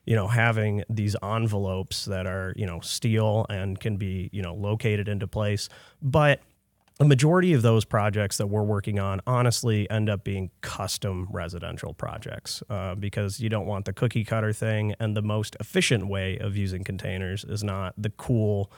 you 0.06 0.16
know 0.16 0.28
having 0.28 0.82
these 0.88 1.16
envelopes 1.22 2.06
that 2.06 2.26
are 2.26 2.52
you 2.56 2.66
know 2.66 2.80
steel 2.80 3.46
and 3.50 3.78
can 3.78 3.96
be 3.96 4.30
you 4.32 4.42
know 4.42 4.54
located 4.54 5.08
into 5.08 5.26
place, 5.26 5.68
but 6.00 6.40
a 7.00 7.04
majority 7.04 7.54
of 7.54 7.62
those 7.62 7.86
projects 7.86 8.36
that 8.36 8.46
we're 8.48 8.62
working 8.62 8.98
on 8.98 9.22
honestly 9.26 9.88
end 9.88 10.10
up 10.10 10.22
being 10.22 10.50
custom 10.60 11.26
residential 11.30 11.94
projects 11.94 12.62
uh, 12.68 12.94
because 12.94 13.40
you 13.40 13.48
don't 13.48 13.66
want 13.66 13.86
the 13.86 13.92
cookie 13.92 14.22
cutter 14.22 14.52
thing 14.52 14.94
and 15.00 15.16
the 15.16 15.22
most 15.22 15.56
efficient 15.60 16.06
way 16.06 16.36
of 16.38 16.58
using 16.58 16.84
containers 16.84 17.42
is 17.44 17.64
not 17.64 17.94
the 17.96 18.10
cool 18.10 18.70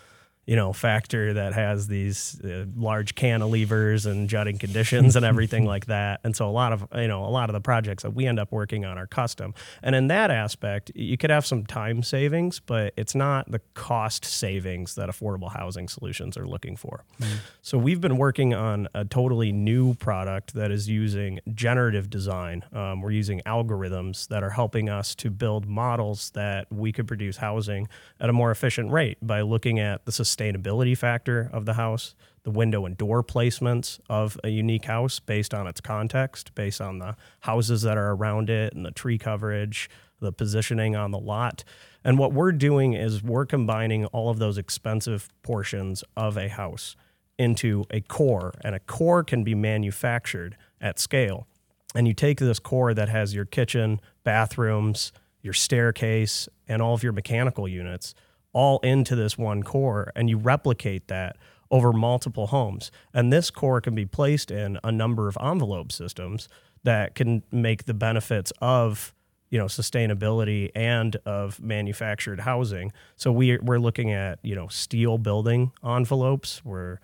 you 0.46 0.56
know 0.56 0.72
factor 0.72 1.34
that 1.34 1.52
has 1.52 1.86
these 1.86 2.40
uh, 2.44 2.64
large 2.76 3.14
cantilevers 3.14 4.06
and 4.06 4.28
jutting 4.28 4.58
conditions 4.58 5.14
and 5.14 5.24
everything 5.24 5.64
like 5.72 5.86
that. 5.86 6.20
And 6.24 6.34
so 6.34 6.48
a 6.48 6.50
lot 6.50 6.72
of 6.72 6.86
you 6.94 7.08
know 7.08 7.24
a 7.24 7.30
lot 7.30 7.48
of 7.48 7.54
the 7.54 7.60
projects 7.60 8.02
that 8.02 8.10
we 8.10 8.26
end 8.26 8.40
up 8.40 8.50
working 8.50 8.84
on 8.84 8.98
are 8.98 9.06
custom. 9.06 9.54
And 9.82 9.94
in 9.94 10.08
that 10.08 10.30
aspect 10.30 10.90
you 10.94 11.16
could 11.16 11.30
have 11.30 11.46
some 11.46 11.64
time 11.64 12.02
savings 12.02 12.60
but 12.60 12.92
it's 12.96 13.14
not 13.14 13.50
the 13.50 13.60
cost 13.74 14.24
savings 14.24 14.94
that 14.96 15.08
affordable 15.08 15.52
housing 15.52 15.88
solutions 15.88 16.36
are 16.36 16.46
looking 16.46 16.76
for. 16.76 17.04
Mm-hmm. 17.20 17.36
so 17.62 17.78
we've 17.78 18.00
been 18.00 18.16
working 18.16 18.54
on 18.54 18.88
a 18.94 19.04
totally 19.04 19.52
new 19.52 19.94
product 19.94 20.54
that 20.54 20.70
is 20.70 20.88
using 20.88 21.40
generative 21.54 22.10
design. 22.10 22.64
Um, 22.72 23.00
we're 23.00 23.12
using 23.12 23.40
algorithms 23.46 24.28
that 24.28 24.42
are 24.42 24.50
helping 24.50 24.88
us 24.88 25.14
to 25.16 25.30
build 25.30 25.66
models 25.66 26.30
that 26.30 26.66
we 26.70 26.92
could 26.92 27.06
produce 27.06 27.36
housing 27.36 27.88
at 28.20 28.28
a 28.28 28.32
more 28.32 28.50
efficient 28.50 28.90
rate 28.90 29.18
by 29.22 29.42
looking 29.42 29.78
at 29.78 30.04
the 30.04 30.12
sustainability 30.34 30.96
factor 30.96 31.50
of 31.52 31.64
the 31.64 31.74
house, 31.74 32.14
the 32.44 32.50
window 32.50 32.84
and 32.86 32.96
door 32.96 33.22
placements 33.22 34.00
of 34.08 34.38
a 34.42 34.48
unique 34.48 34.86
house 34.86 35.20
based 35.20 35.54
on 35.54 35.66
its 35.66 35.80
context, 35.80 36.54
based 36.54 36.80
on 36.80 36.98
the 36.98 37.16
houses 37.40 37.82
that 37.82 37.96
are 37.96 38.10
around 38.12 38.50
it 38.50 38.72
and 38.74 38.84
the 38.84 38.90
tree 38.90 39.18
coverage, 39.18 39.88
the 40.20 40.32
positioning 40.32 40.96
on 40.96 41.10
the 41.10 41.18
lot. 41.18 41.64
And 42.04 42.18
what 42.18 42.32
we're 42.32 42.52
doing 42.52 42.94
is 42.94 43.22
we're 43.22 43.46
combining 43.46 44.06
all 44.06 44.30
of 44.30 44.38
those 44.38 44.58
expensive 44.58 45.28
portions 45.42 46.02
of 46.16 46.36
a 46.36 46.48
house 46.48 46.96
into 47.38 47.84
a 47.90 48.00
core, 48.00 48.54
and 48.62 48.74
a 48.74 48.80
core 48.80 49.24
can 49.24 49.42
be 49.42 49.54
manufactured 49.54 50.56
at 50.80 50.98
scale. 50.98 51.46
And 51.94 52.06
you 52.06 52.14
take 52.14 52.38
this 52.38 52.58
core 52.58 52.94
that 52.94 53.08
has 53.08 53.34
your 53.34 53.44
kitchen, 53.44 54.00
bathrooms, 54.24 55.12
your 55.42 55.52
staircase, 55.52 56.48
and 56.68 56.80
all 56.80 56.94
of 56.94 57.02
your 57.02 57.12
mechanical 57.12 57.66
units 57.66 58.14
all 58.52 58.78
into 58.80 59.16
this 59.16 59.38
one 59.38 59.62
core 59.62 60.12
and 60.14 60.28
you 60.28 60.36
replicate 60.36 61.08
that 61.08 61.36
over 61.70 61.92
multiple 61.92 62.48
homes. 62.48 62.90
And 63.14 63.32
this 63.32 63.50
core 63.50 63.80
can 63.80 63.94
be 63.94 64.04
placed 64.04 64.50
in 64.50 64.78
a 64.84 64.92
number 64.92 65.28
of 65.28 65.38
envelope 65.40 65.90
systems 65.90 66.48
that 66.84 67.14
can 67.14 67.42
make 67.50 67.84
the 67.84 67.94
benefits 67.94 68.52
of 68.60 69.14
you 69.50 69.58
know 69.58 69.66
sustainability 69.66 70.70
and 70.74 71.16
of 71.26 71.60
manufactured 71.60 72.40
housing. 72.40 72.92
So 73.16 73.30
we 73.30 73.58
we're 73.58 73.78
looking 73.78 74.12
at 74.12 74.38
you 74.42 74.54
know 74.54 74.68
steel 74.68 75.18
building 75.18 75.72
envelopes. 75.84 76.64
We're 76.64 76.98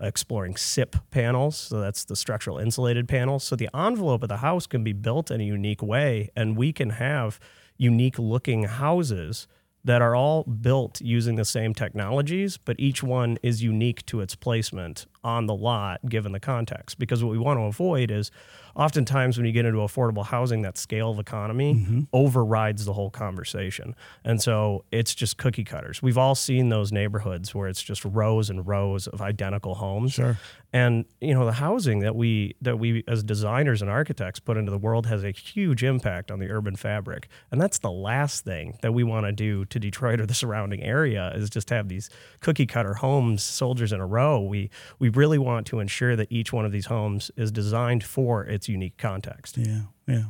exploring 0.00 0.56
SIP 0.56 0.96
panels, 1.12 1.56
so 1.56 1.80
that's 1.80 2.04
the 2.04 2.16
structural 2.16 2.58
insulated 2.58 3.08
panels. 3.08 3.44
So 3.44 3.54
the 3.54 3.68
envelope 3.74 4.24
of 4.24 4.28
the 4.28 4.38
house 4.38 4.66
can 4.66 4.82
be 4.82 4.92
built 4.92 5.30
in 5.30 5.40
a 5.40 5.44
unique 5.44 5.82
way, 5.82 6.30
and 6.34 6.56
we 6.56 6.72
can 6.72 6.90
have 6.90 7.38
unique 7.78 8.18
looking 8.18 8.64
houses 8.64 9.46
that 9.84 10.02
are 10.02 10.14
all 10.14 10.44
built 10.44 11.00
using 11.00 11.36
the 11.36 11.44
same 11.44 11.74
technologies, 11.74 12.56
but 12.56 12.78
each 12.78 13.02
one 13.02 13.38
is 13.42 13.62
unique 13.62 14.04
to 14.06 14.20
its 14.20 14.34
placement 14.34 15.06
on 15.24 15.46
the 15.46 15.54
lot 15.54 16.00
given 16.08 16.32
the 16.32 16.40
context. 16.40 16.98
Because 16.98 17.22
what 17.22 17.30
we 17.30 17.38
want 17.38 17.58
to 17.58 17.64
avoid 17.64 18.10
is 18.10 18.30
oftentimes 18.74 19.36
when 19.36 19.46
you 19.46 19.52
get 19.52 19.64
into 19.64 19.78
affordable 19.78 20.24
housing, 20.24 20.62
that 20.62 20.78
scale 20.78 21.10
of 21.10 21.18
economy 21.18 21.74
mm-hmm. 21.74 22.00
overrides 22.12 22.84
the 22.84 22.92
whole 22.92 23.10
conversation. 23.10 23.94
And 24.24 24.40
so 24.40 24.84
it's 24.90 25.14
just 25.14 25.36
cookie 25.36 25.64
cutters. 25.64 26.02
We've 26.02 26.18
all 26.18 26.34
seen 26.34 26.68
those 26.68 26.92
neighborhoods 26.92 27.54
where 27.54 27.68
it's 27.68 27.82
just 27.82 28.04
rows 28.04 28.50
and 28.50 28.66
rows 28.66 29.06
of 29.06 29.20
identical 29.20 29.74
homes. 29.74 30.12
Sure. 30.14 30.38
And 30.74 31.04
you 31.20 31.34
know 31.34 31.44
the 31.44 31.52
housing 31.52 31.98
that 31.98 32.16
we 32.16 32.56
that 32.62 32.78
we 32.78 33.04
as 33.06 33.22
designers 33.22 33.82
and 33.82 33.90
architects 33.90 34.40
put 34.40 34.56
into 34.56 34.70
the 34.70 34.78
world 34.78 35.04
has 35.06 35.22
a 35.22 35.30
huge 35.30 35.84
impact 35.84 36.30
on 36.30 36.38
the 36.38 36.50
urban 36.50 36.76
fabric. 36.76 37.28
And 37.50 37.60
that's 37.60 37.78
the 37.78 37.90
last 37.90 38.42
thing 38.44 38.78
that 38.80 38.92
we 38.92 39.04
want 39.04 39.26
to 39.26 39.32
do 39.32 39.66
to 39.66 39.78
Detroit 39.78 40.18
or 40.18 40.24
the 40.24 40.32
surrounding 40.32 40.82
area 40.82 41.30
is 41.34 41.50
just 41.50 41.68
have 41.68 41.88
these 41.88 42.08
cookie 42.40 42.64
cutter 42.64 42.94
homes, 42.94 43.42
soldiers 43.42 43.92
in 43.92 44.00
a 44.00 44.06
row. 44.06 44.40
We 44.40 44.70
we 44.98 45.10
really 45.16 45.38
want 45.38 45.66
to 45.68 45.80
ensure 45.80 46.16
that 46.16 46.30
each 46.30 46.52
one 46.52 46.64
of 46.64 46.72
these 46.72 46.86
homes 46.86 47.30
is 47.36 47.50
designed 47.50 48.04
for 48.04 48.44
its 48.44 48.68
unique 48.68 48.96
context. 48.98 49.56
Yeah, 49.56 49.82
yeah. 50.06 50.24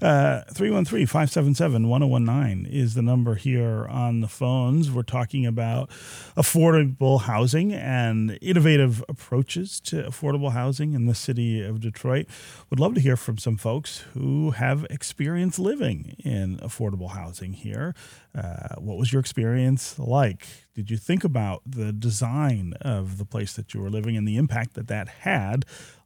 Uh, 0.00 0.42
313 0.52 1.06
577 1.06 1.88
1019 1.88 2.66
is 2.72 2.94
the 2.94 3.02
number 3.02 3.34
here 3.34 3.86
on 3.88 4.20
the 4.20 4.28
phones. 4.28 4.90
We're 4.90 5.02
talking 5.02 5.44
about 5.44 5.90
affordable 6.36 7.22
housing 7.22 7.72
and 7.74 8.38
innovative 8.40 9.04
approaches 9.08 9.80
to 9.80 10.02
affordable 10.02 10.52
housing 10.52 10.94
in 10.94 11.06
the 11.06 11.14
city 11.14 11.62
of 11.62 11.80
Detroit. 11.80 12.26
Would 12.70 12.80
love 12.80 12.94
to 12.94 13.00
hear 13.00 13.16
from 13.16 13.38
some 13.38 13.56
folks 13.56 13.98
who 14.14 14.52
have 14.52 14.86
experience 14.88 15.58
living 15.58 16.16
in 16.24 16.56
affordable 16.58 17.10
housing 17.10 17.52
here. 17.52 17.94
Uh, 18.34 18.76
what 18.78 18.96
was 18.96 19.12
your 19.12 19.20
experience 19.20 19.98
like? 19.98 20.46
Did 20.76 20.90
you 20.90 20.98
think 20.98 21.24
about 21.24 21.62
the 21.66 21.92
design 21.92 22.74
of 22.82 23.18
the 23.18 23.24
place 23.24 23.54
that 23.54 23.74
you 23.74 23.80
were 23.80 23.90
living 23.90 24.16
and 24.16 24.28
the 24.28 24.36
impact 24.36 24.74
that 24.74 24.88
that 24.88 25.08
had 25.08 25.64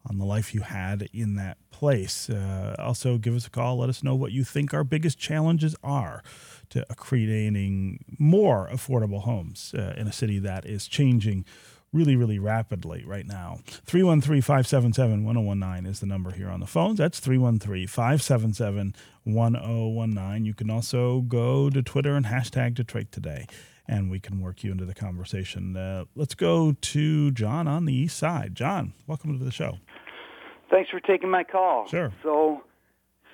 on 0.09 0.18
the 0.18 0.24
life 0.24 0.54
you 0.54 0.62
had 0.62 1.09
in 1.12 1.35
that 1.35 1.59
place. 1.70 2.30
Uh, 2.30 2.74
also, 2.78 3.18
give 3.18 3.35
us 3.35 3.46
a 3.46 3.50
call. 3.50 3.78
Let 3.78 3.88
us 3.88 4.02
know 4.02 4.14
what 4.14 4.33
you 4.33 4.44
think 4.44 4.72
our 4.72 4.85
biggest 4.85 5.18
challenges 5.18 5.74
are 5.83 6.22
to 6.70 6.85
creating 6.96 8.04
more 8.18 8.68
affordable 8.72 9.22
homes 9.22 9.74
uh, 9.76 9.94
in 9.96 10.06
a 10.06 10.12
city 10.12 10.38
that 10.38 10.64
is 10.64 10.87
changing 10.87 11.44
really, 11.92 12.14
really 12.16 12.38
rapidly 12.38 13.02
right 13.04 13.26
now. 13.26 13.59
313 13.66 14.40
577 14.40 15.24
1019 15.24 15.90
is 15.90 16.00
the 16.00 16.06
number 16.06 16.30
here 16.30 16.48
on 16.48 16.61
the 16.61 16.66
phones. 16.66 16.98
That's 16.98 17.18
313 17.18 17.87
577 17.87 18.94
1019. 19.24 20.44
You 20.44 20.54
can 20.54 20.70
also 20.70 21.22
go 21.22 21.68
to 21.68 21.83
Twitter 21.83 22.14
and 22.14 22.26
hashtag 22.26 22.74
Detroit 22.74 23.11
Today, 23.11 23.46
and 23.88 24.10
we 24.10 24.20
can 24.20 24.40
work 24.40 24.62
you 24.62 24.72
into 24.72 24.84
the 24.84 24.94
conversation. 24.94 25.76
Uh, 25.76 26.04
let's 26.14 26.34
go 26.34 26.72
to 26.72 27.30
John 27.32 27.68
on 27.68 27.84
the 27.84 27.94
east 27.94 28.16
side. 28.16 28.54
John, 28.54 28.92
welcome 29.06 29.38
to 29.38 29.44
the 29.44 29.50
show. 29.50 29.78
Thanks 30.70 30.90
for 30.90 31.00
taking 31.00 31.30
my 31.30 31.44
call. 31.44 31.88
Sure. 31.88 32.12
So, 32.22 32.62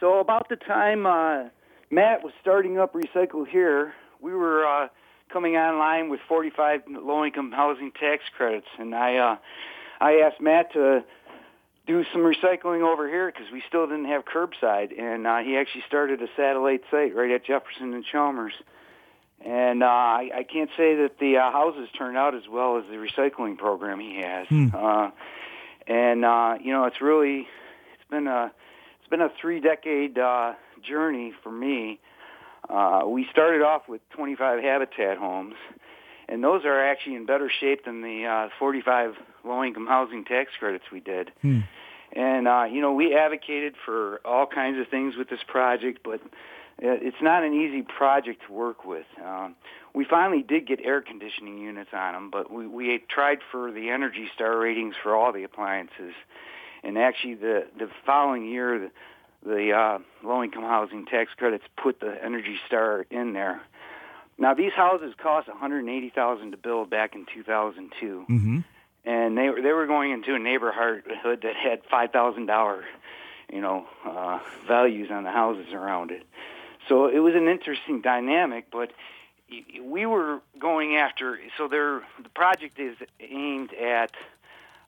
so 0.00 0.20
about 0.20 0.48
the 0.48 0.56
time 0.56 1.06
uh, 1.06 1.44
Matt 1.90 2.24
was 2.24 2.32
starting 2.40 2.78
up 2.78 2.94
Recycle 2.94 3.46
here, 3.46 3.92
we 4.20 4.34
were 4.34 4.66
uh, 4.66 4.88
coming 5.32 5.56
online 5.56 6.08
with 6.08 6.20
45 6.28 6.82
low-income 6.88 7.52
housing 7.52 7.92
tax 7.92 8.22
credits, 8.36 8.66
and 8.78 8.94
I, 8.94 9.16
uh, 9.16 9.36
I 10.00 10.22
asked 10.26 10.40
Matt 10.40 10.72
to 10.72 11.04
do 11.86 12.04
some 12.12 12.22
recycling 12.22 12.82
over 12.82 13.08
here 13.08 13.30
because 13.30 13.52
we 13.52 13.62
still 13.68 13.86
didn't 13.86 14.06
have 14.06 14.24
curbside, 14.24 14.98
and 14.98 15.26
uh, 15.26 15.38
he 15.38 15.56
actually 15.56 15.84
started 15.86 16.20
a 16.22 16.26
satellite 16.36 16.82
site 16.90 17.14
right 17.14 17.30
at 17.30 17.44
Jefferson 17.44 17.94
and 17.94 18.04
Chalmers. 18.04 18.54
And 19.44 19.82
uh, 19.82 19.86
I, 19.86 20.30
I 20.38 20.42
can't 20.42 20.70
say 20.76 20.96
that 20.96 21.18
the 21.20 21.36
uh, 21.36 21.52
houses 21.52 21.88
turned 21.96 22.16
out 22.16 22.34
as 22.34 22.48
well 22.50 22.78
as 22.78 22.84
the 22.90 22.96
recycling 22.96 23.58
program 23.58 24.00
he 24.00 24.20
has. 24.22 24.46
Hmm. 24.48 24.68
Uh, 24.74 25.10
and 25.86 26.24
uh, 26.24 26.56
you 26.60 26.72
know 26.72 26.84
it's 26.84 27.00
really 27.00 27.46
it's 27.94 28.10
been 28.10 28.26
a 28.26 28.52
it's 29.00 29.08
been 29.08 29.20
a 29.20 29.30
three 29.40 29.60
decade 29.60 30.18
uh, 30.18 30.54
journey 30.82 31.32
for 31.42 31.52
me. 31.52 32.00
Uh, 32.68 33.02
we 33.06 33.26
started 33.30 33.62
off 33.62 33.82
with 33.88 34.00
25 34.10 34.60
habitat 34.62 35.18
homes, 35.18 35.54
and 36.28 36.42
those 36.42 36.64
are 36.64 36.84
actually 36.84 37.14
in 37.14 37.24
better 37.24 37.50
shape 37.60 37.84
than 37.84 38.02
the 38.02 38.26
uh, 38.26 38.48
45 38.58 39.14
low 39.44 39.62
income 39.62 39.86
housing 39.86 40.24
tax 40.24 40.50
credits 40.58 40.84
we 40.90 41.00
did. 41.00 41.30
Hmm. 41.42 41.60
And 42.12 42.48
uh, 42.48 42.64
you 42.64 42.80
know 42.80 42.92
we 42.92 43.14
advocated 43.14 43.74
for 43.84 44.20
all 44.24 44.46
kinds 44.46 44.80
of 44.80 44.88
things 44.88 45.14
with 45.16 45.28
this 45.28 45.40
project, 45.46 46.00
but 46.02 46.20
it's 46.78 47.22
not 47.22 47.42
an 47.42 47.54
easy 47.54 47.82
project 47.82 48.42
to 48.46 48.52
work 48.52 48.84
with. 48.84 49.06
Um, 49.24 49.56
we 49.94 50.04
finally 50.04 50.42
did 50.42 50.66
get 50.66 50.80
air 50.84 51.00
conditioning 51.00 51.58
units 51.58 51.90
on 51.92 52.12
them, 52.12 52.30
but 52.30 52.50
we, 52.52 52.66
we 52.66 53.02
tried 53.08 53.38
for 53.50 53.72
the 53.72 53.88
Energy 53.88 54.28
Star 54.34 54.58
ratings 54.58 54.94
for 55.02 55.16
all 55.16 55.32
the 55.32 55.44
appliances. 55.44 56.12
And 56.84 56.98
actually, 56.98 57.34
the, 57.34 57.66
the 57.78 57.88
following 58.04 58.44
year, 58.44 58.78
the, 58.78 58.90
the 59.48 59.72
uh, 59.72 59.98
low-income 60.22 60.64
housing 60.64 61.06
tax 61.06 61.30
credits 61.36 61.64
put 61.82 62.00
the 62.00 62.14
Energy 62.22 62.58
Star 62.66 63.06
in 63.10 63.32
there. 63.32 63.62
Now, 64.38 64.52
these 64.52 64.72
houses 64.72 65.14
cost 65.16 65.48
180000 65.48 66.50
to 66.50 66.56
build 66.58 66.90
back 66.90 67.14
in 67.14 67.24
2002. 67.32 68.26
Mm-hmm. 68.28 68.58
And 69.06 69.38
they 69.38 69.48
were 69.48 69.62
they 69.62 69.72
were 69.72 69.86
going 69.86 70.10
into 70.10 70.34
a 70.34 70.38
neighborhood 70.38 71.04
that 71.24 71.54
had 71.54 71.82
five 71.88 72.10
thousand 72.10 72.46
dollar, 72.46 72.84
you 73.52 73.60
know, 73.60 73.86
uh, 74.04 74.40
values 74.66 75.10
on 75.12 75.22
the 75.22 75.30
houses 75.30 75.72
around 75.72 76.10
it. 76.10 76.26
So 76.88 77.06
it 77.06 77.18
was 77.18 77.34
an 77.34 77.48
interesting 77.48 78.00
dynamic, 78.00 78.66
but 78.70 78.92
we 79.82 80.06
were 80.06 80.40
going 80.58 80.96
after. 80.96 81.38
So 81.56 81.68
there, 81.68 82.02
the 82.22 82.28
project 82.34 82.78
is 82.78 82.96
aimed 83.20 83.72
at 83.74 84.12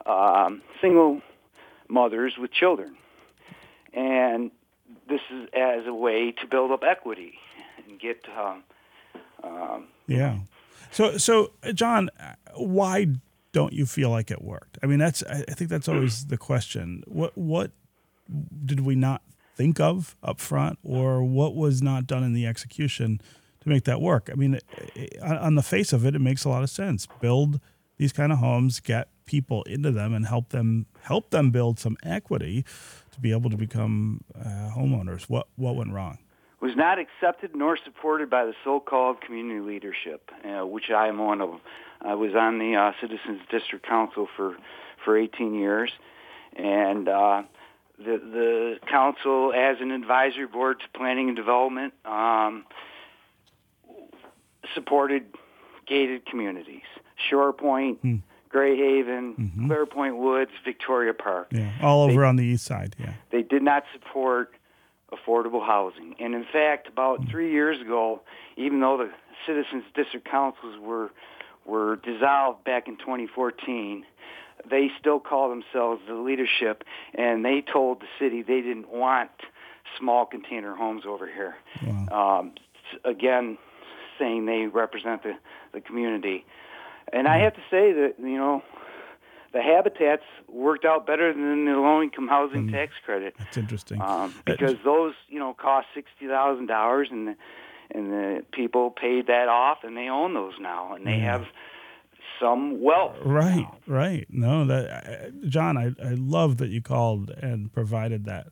um, 0.06 0.62
single 0.80 1.20
mothers 1.88 2.34
with 2.38 2.52
children, 2.52 2.96
and 3.92 4.50
this 5.08 5.20
is 5.30 5.48
as 5.52 5.86
a 5.86 5.94
way 5.94 6.32
to 6.32 6.46
build 6.46 6.70
up 6.70 6.82
equity 6.82 7.34
and 7.88 7.98
get. 7.98 8.24
Um, 8.36 8.62
um, 9.42 9.86
yeah. 10.06 10.38
So, 10.90 11.16
so 11.16 11.52
John, 11.74 12.10
why 12.54 13.06
don't 13.52 13.72
you 13.72 13.86
feel 13.86 14.10
like 14.10 14.30
it 14.30 14.42
worked? 14.42 14.78
I 14.82 14.86
mean, 14.86 14.98
that's 14.98 15.22
I 15.22 15.42
think 15.42 15.70
that's 15.70 15.88
always 15.88 16.26
the 16.26 16.38
question. 16.38 17.02
What 17.06 17.36
what 17.36 17.72
did 18.64 18.80
we 18.80 18.94
not 18.94 19.22
think 19.58 19.80
of 19.80 20.16
up 20.22 20.40
front, 20.40 20.78
or 20.82 21.22
what 21.22 21.54
was 21.54 21.82
not 21.82 22.06
done 22.06 22.22
in 22.22 22.32
the 22.32 22.46
execution 22.46 23.20
to 23.60 23.68
make 23.68 23.84
that 23.84 24.00
work? 24.00 24.30
I 24.32 24.36
mean, 24.36 24.60
on 25.20 25.56
the 25.56 25.62
face 25.62 25.92
of 25.92 26.06
it, 26.06 26.14
it 26.14 26.20
makes 26.20 26.44
a 26.44 26.48
lot 26.48 26.62
of 26.62 26.70
sense. 26.70 27.06
Build 27.20 27.60
these 27.98 28.12
kind 28.12 28.32
of 28.32 28.38
homes, 28.38 28.80
get 28.80 29.08
people 29.26 29.64
into 29.64 29.90
them, 29.90 30.14
and 30.14 30.26
help 30.26 30.50
them 30.50 30.86
help 31.02 31.30
them 31.30 31.50
build 31.50 31.78
some 31.78 31.96
equity 32.02 32.64
to 33.10 33.20
be 33.20 33.32
able 33.32 33.50
to 33.50 33.56
become 33.56 34.22
uh, 34.34 34.70
homeowners. 34.74 35.24
What 35.24 35.48
what 35.56 35.74
went 35.74 35.92
wrong? 35.92 36.18
Was 36.60 36.76
not 36.76 36.98
accepted 36.98 37.54
nor 37.54 37.76
supported 37.84 38.30
by 38.30 38.44
the 38.44 38.54
so-called 38.64 39.20
community 39.20 39.60
leadership, 39.60 40.30
uh, 40.44 40.66
which 40.66 40.90
I 40.90 41.08
am 41.08 41.18
one 41.18 41.40
of. 41.40 41.60
I 42.00 42.14
was 42.14 42.34
on 42.34 42.58
the 42.58 42.76
uh, 42.76 42.92
Citizens 43.00 43.40
District 43.50 43.84
Council 43.84 44.28
for 44.36 44.56
for 45.04 45.16
18 45.16 45.54
years, 45.54 45.90
and 46.56 47.08
uh, 47.08 47.42
the 47.98 48.18
the 48.18 48.78
council, 48.86 49.52
as 49.54 49.76
an 49.80 49.90
advisory 49.90 50.46
board 50.46 50.80
to 50.80 50.86
planning 50.98 51.28
and 51.28 51.36
development, 51.36 51.94
um, 52.04 52.64
supported 54.74 55.26
gated 55.86 56.26
communities, 56.26 56.82
Shore 57.28 57.52
Point, 57.52 57.98
Hmm. 58.02 58.16
Gray 58.48 58.76
Haven, 58.76 59.34
Mhm. 59.34 59.66
Clear 59.66 59.86
Point 59.86 60.16
Woods, 60.16 60.50
Victoria 60.64 61.12
Park. 61.14 61.48
Yeah, 61.50 61.70
all 61.82 62.02
over 62.04 62.20
They- 62.22 62.26
on 62.26 62.36
the 62.36 62.44
east 62.44 62.64
side. 62.64 62.96
Yeah. 62.98 63.12
They 63.30 63.42
did 63.42 63.62
not 63.62 63.84
support 63.92 64.54
affordable 65.12 65.64
housing. 65.66 66.14
And 66.18 66.34
in 66.34 66.44
fact, 66.44 66.88
about 66.88 67.24
three 67.28 67.50
years 67.50 67.80
ago, 67.80 68.20
even 68.56 68.80
though 68.80 68.96
the 68.98 69.10
citizens 69.46 69.84
district 69.94 70.26
councils 70.28 70.78
were 70.78 71.10
were 71.64 71.96
dissolved 71.96 72.64
back 72.64 72.88
in 72.88 72.96
2014, 72.96 74.06
they 74.68 74.90
still 74.98 75.20
call 75.20 75.48
themselves 75.48 76.02
the 76.06 76.14
leadership, 76.14 76.84
and 77.14 77.44
they 77.44 77.62
told 77.62 78.00
the 78.00 78.06
city 78.18 78.42
they 78.42 78.60
didn't 78.60 78.88
want 78.90 79.30
small 79.98 80.26
container 80.26 80.74
homes 80.74 81.04
over 81.06 81.26
here. 81.26 81.56
Wow. 81.84 82.40
Um, 82.40 82.52
again, 83.04 83.58
saying 84.18 84.46
they 84.46 84.66
represent 84.66 85.22
the, 85.22 85.34
the 85.72 85.80
community. 85.80 86.44
And 87.12 87.26
I 87.26 87.38
have 87.38 87.54
to 87.54 87.60
say 87.70 87.92
that, 87.92 88.14
you 88.18 88.36
know, 88.36 88.62
the 89.52 89.62
habitats 89.62 90.24
worked 90.48 90.84
out 90.84 91.06
better 91.06 91.32
than 91.32 91.64
the 91.64 91.72
low 91.72 92.02
income 92.02 92.28
housing 92.28 92.70
tax 92.70 92.92
credit 93.04 93.34
That's 93.38 93.56
interesting. 93.56 94.00
um, 94.00 94.34
because 94.44 94.76
those 94.84 95.14
you 95.28 95.38
know 95.38 95.54
cost 95.54 95.86
sixty 95.94 96.26
thousand 96.26 96.66
dollars, 96.66 97.08
and 97.10 97.28
the, 97.28 97.36
and 97.90 98.12
the 98.12 98.44
people 98.52 98.90
paid 98.90 99.28
that 99.28 99.48
off, 99.48 99.78
and 99.84 99.96
they 99.96 100.08
own 100.08 100.34
those 100.34 100.52
now, 100.60 100.92
and 100.94 101.06
they 101.06 101.18
have 101.20 101.46
some 102.40 102.82
wealth. 102.82 103.16
Right, 103.24 103.68
right. 103.86 104.26
No, 104.30 104.64
that 104.66 104.90
uh, 104.90 105.46
John, 105.48 105.76
I, 105.76 105.94
I 106.02 106.14
love 106.14 106.58
that 106.58 106.70
you 106.70 106.82
called 106.82 107.30
and 107.30 107.72
provided 107.72 108.24
that 108.24 108.48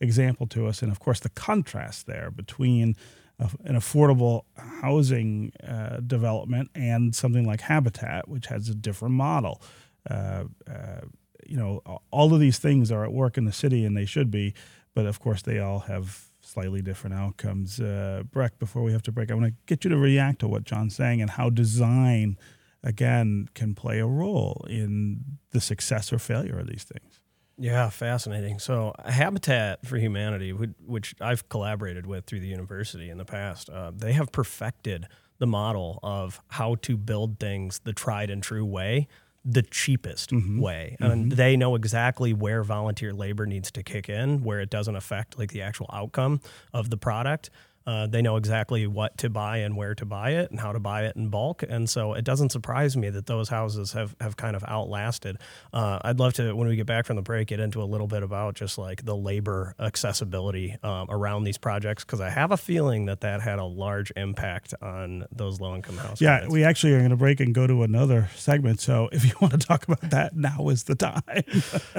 example 0.00 0.46
to 0.48 0.66
us, 0.66 0.82
and 0.82 0.92
of 0.92 1.00
course 1.00 1.20
the 1.20 1.30
contrast 1.30 2.06
there 2.06 2.30
between 2.30 2.96
a, 3.38 3.50
an 3.64 3.74
affordable 3.76 4.42
housing 4.80 5.52
uh, 5.66 6.00
development 6.06 6.70
and 6.74 7.14
something 7.14 7.46
like 7.46 7.62
Habitat, 7.62 8.28
which 8.28 8.46
has 8.46 8.68
a 8.68 8.74
different 8.74 9.14
model. 9.14 9.60
Uh, 10.08 10.44
uh, 10.68 11.00
you 11.46 11.56
know, 11.56 11.82
all 12.10 12.34
of 12.34 12.40
these 12.40 12.58
things 12.58 12.92
are 12.92 13.04
at 13.04 13.12
work 13.12 13.38
in 13.38 13.44
the 13.44 13.52
city, 13.52 13.84
and 13.84 13.96
they 13.96 14.04
should 14.04 14.30
be, 14.30 14.54
but 14.94 15.06
of 15.06 15.20
course 15.20 15.42
they 15.42 15.58
all 15.58 15.80
have 15.80 16.28
slightly 16.40 16.82
different 16.82 17.14
outcomes. 17.14 17.80
Uh, 17.80 18.22
Breck, 18.30 18.58
before 18.58 18.82
we 18.82 18.92
have 18.92 19.02
to 19.02 19.12
break, 19.12 19.30
I 19.30 19.34
want 19.34 19.46
to 19.46 19.54
get 19.66 19.84
you 19.84 19.90
to 19.90 19.96
react 19.96 20.40
to 20.40 20.48
what 20.48 20.64
John's 20.64 20.96
saying 20.96 21.20
and 21.20 21.30
how 21.30 21.50
design 21.50 22.38
again 22.82 23.48
can 23.54 23.74
play 23.74 23.98
a 23.98 24.06
role 24.06 24.64
in 24.68 25.38
the 25.50 25.60
success 25.60 26.12
or 26.12 26.18
failure 26.18 26.58
of 26.58 26.66
these 26.66 26.84
things. 26.84 27.20
Yeah, 27.60 27.90
fascinating. 27.90 28.60
So, 28.60 28.94
Habitat 29.04 29.84
for 29.84 29.96
Humanity, 29.96 30.52
which 30.52 31.14
I've 31.20 31.48
collaborated 31.48 32.06
with 32.06 32.24
through 32.24 32.40
the 32.40 32.46
university 32.46 33.10
in 33.10 33.18
the 33.18 33.24
past, 33.24 33.68
uh, 33.68 33.90
they 33.94 34.12
have 34.12 34.30
perfected 34.30 35.08
the 35.38 35.46
model 35.46 35.98
of 36.02 36.40
how 36.48 36.76
to 36.82 36.96
build 36.96 37.40
things 37.40 37.80
the 37.80 37.92
tried 37.92 38.30
and 38.30 38.42
true 38.42 38.64
way, 38.64 39.08
the 39.44 39.62
cheapest 39.62 40.32
way. 40.60 40.96
And 41.00 41.32
they 41.32 41.56
know 41.56 41.74
exactly 41.74 42.32
where 42.32 42.62
volunteer 42.62 43.12
labor 43.12 43.46
needs 43.46 43.70
to 43.72 43.82
kick 43.82 44.08
in, 44.08 44.44
where 44.44 44.60
it 44.60 44.70
doesn't 44.70 44.94
affect 44.94 45.38
like 45.38 45.50
the 45.50 45.62
actual 45.62 45.88
outcome 45.92 46.40
of 46.72 46.90
the 46.90 46.96
product. 46.96 47.50
Uh, 47.88 48.06
they 48.06 48.20
know 48.20 48.36
exactly 48.36 48.86
what 48.86 49.16
to 49.16 49.30
buy 49.30 49.56
and 49.58 49.74
where 49.74 49.94
to 49.94 50.04
buy 50.04 50.32
it 50.32 50.50
and 50.50 50.60
how 50.60 50.72
to 50.72 50.78
buy 50.78 51.06
it 51.06 51.16
in 51.16 51.30
bulk. 51.30 51.62
And 51.66 51.88
so 51.88 52.12
it 52.12 52.22
doesn't 52.22 52.52
surprise 52.52 52.98
me 52.98 53.08
that 53.08 53.24
those 53.24 53.48
houses 53.48 53.92
have, 53.92 54.14
have 54.20 54.36
kind 54.36 54.54
of 54.54 54.62
outlasted. 54.68 55.38
Uh, 55.72 55.98
I'd 56.02 56.18
love 56.18 56.34
to, 56.34 56.52
when 56.52 56.68
we 56.68 56.76
get 56.76 56.84
back 56.84 57.06
from 57.06 57.16
the 57.16 57.22
break, 57.22 57.48
get 57.48 57.60
into 57.60 57.82
a 57.82 57.88
little 57.88 58.06
bit 58.06 58.22
about 58.22 58.56
just 58.56 58.76
like 58.76 59.06
the 59.06 59.16
labor 59.16 59.74
accessibility 59.80 60.76
um, 60.82 61.06
around 61.08 61.44
these 61.44 61.56
projects 61.56 62.04
because 62.04 62.20
I 62.20 62.28
have 62.28 62.50
a 62.52 62.58
feeling 62.58 63.06
that 63.06 63.22
that 63.22 63.40
had 63.40 63.58
a 63.58 63.64
large 63.64 64.12
impact 64.16 64.74
on 64.82 65.24
those 65.32 65.58
low 65.58 65.74
income 65.74 65.96
houses. 65.96 66.20
Yeah, 66.20 66.46
we 66.46 66.64
actually 66.64 66.92
are 66.92 66.98
going 66.98 67.08
to 67.08 67.16
break 67.16 67.40
and 67.40 67.54
go 67.54 67.66
to 67.66 67.84
another 67.84 68.28
segment. 68.36 68.80
So 68.80 69.08
if 69.12 69.24
you 69.24 69.32
want 69.40 69.58
to 69.58 69.66
talk 69.66 69.84
about 69.88 70.10
that, 70.10 70.36
now 70.36 70.68
is 70.68 70.84
the 70.84 70.94
time. 70.94 71.22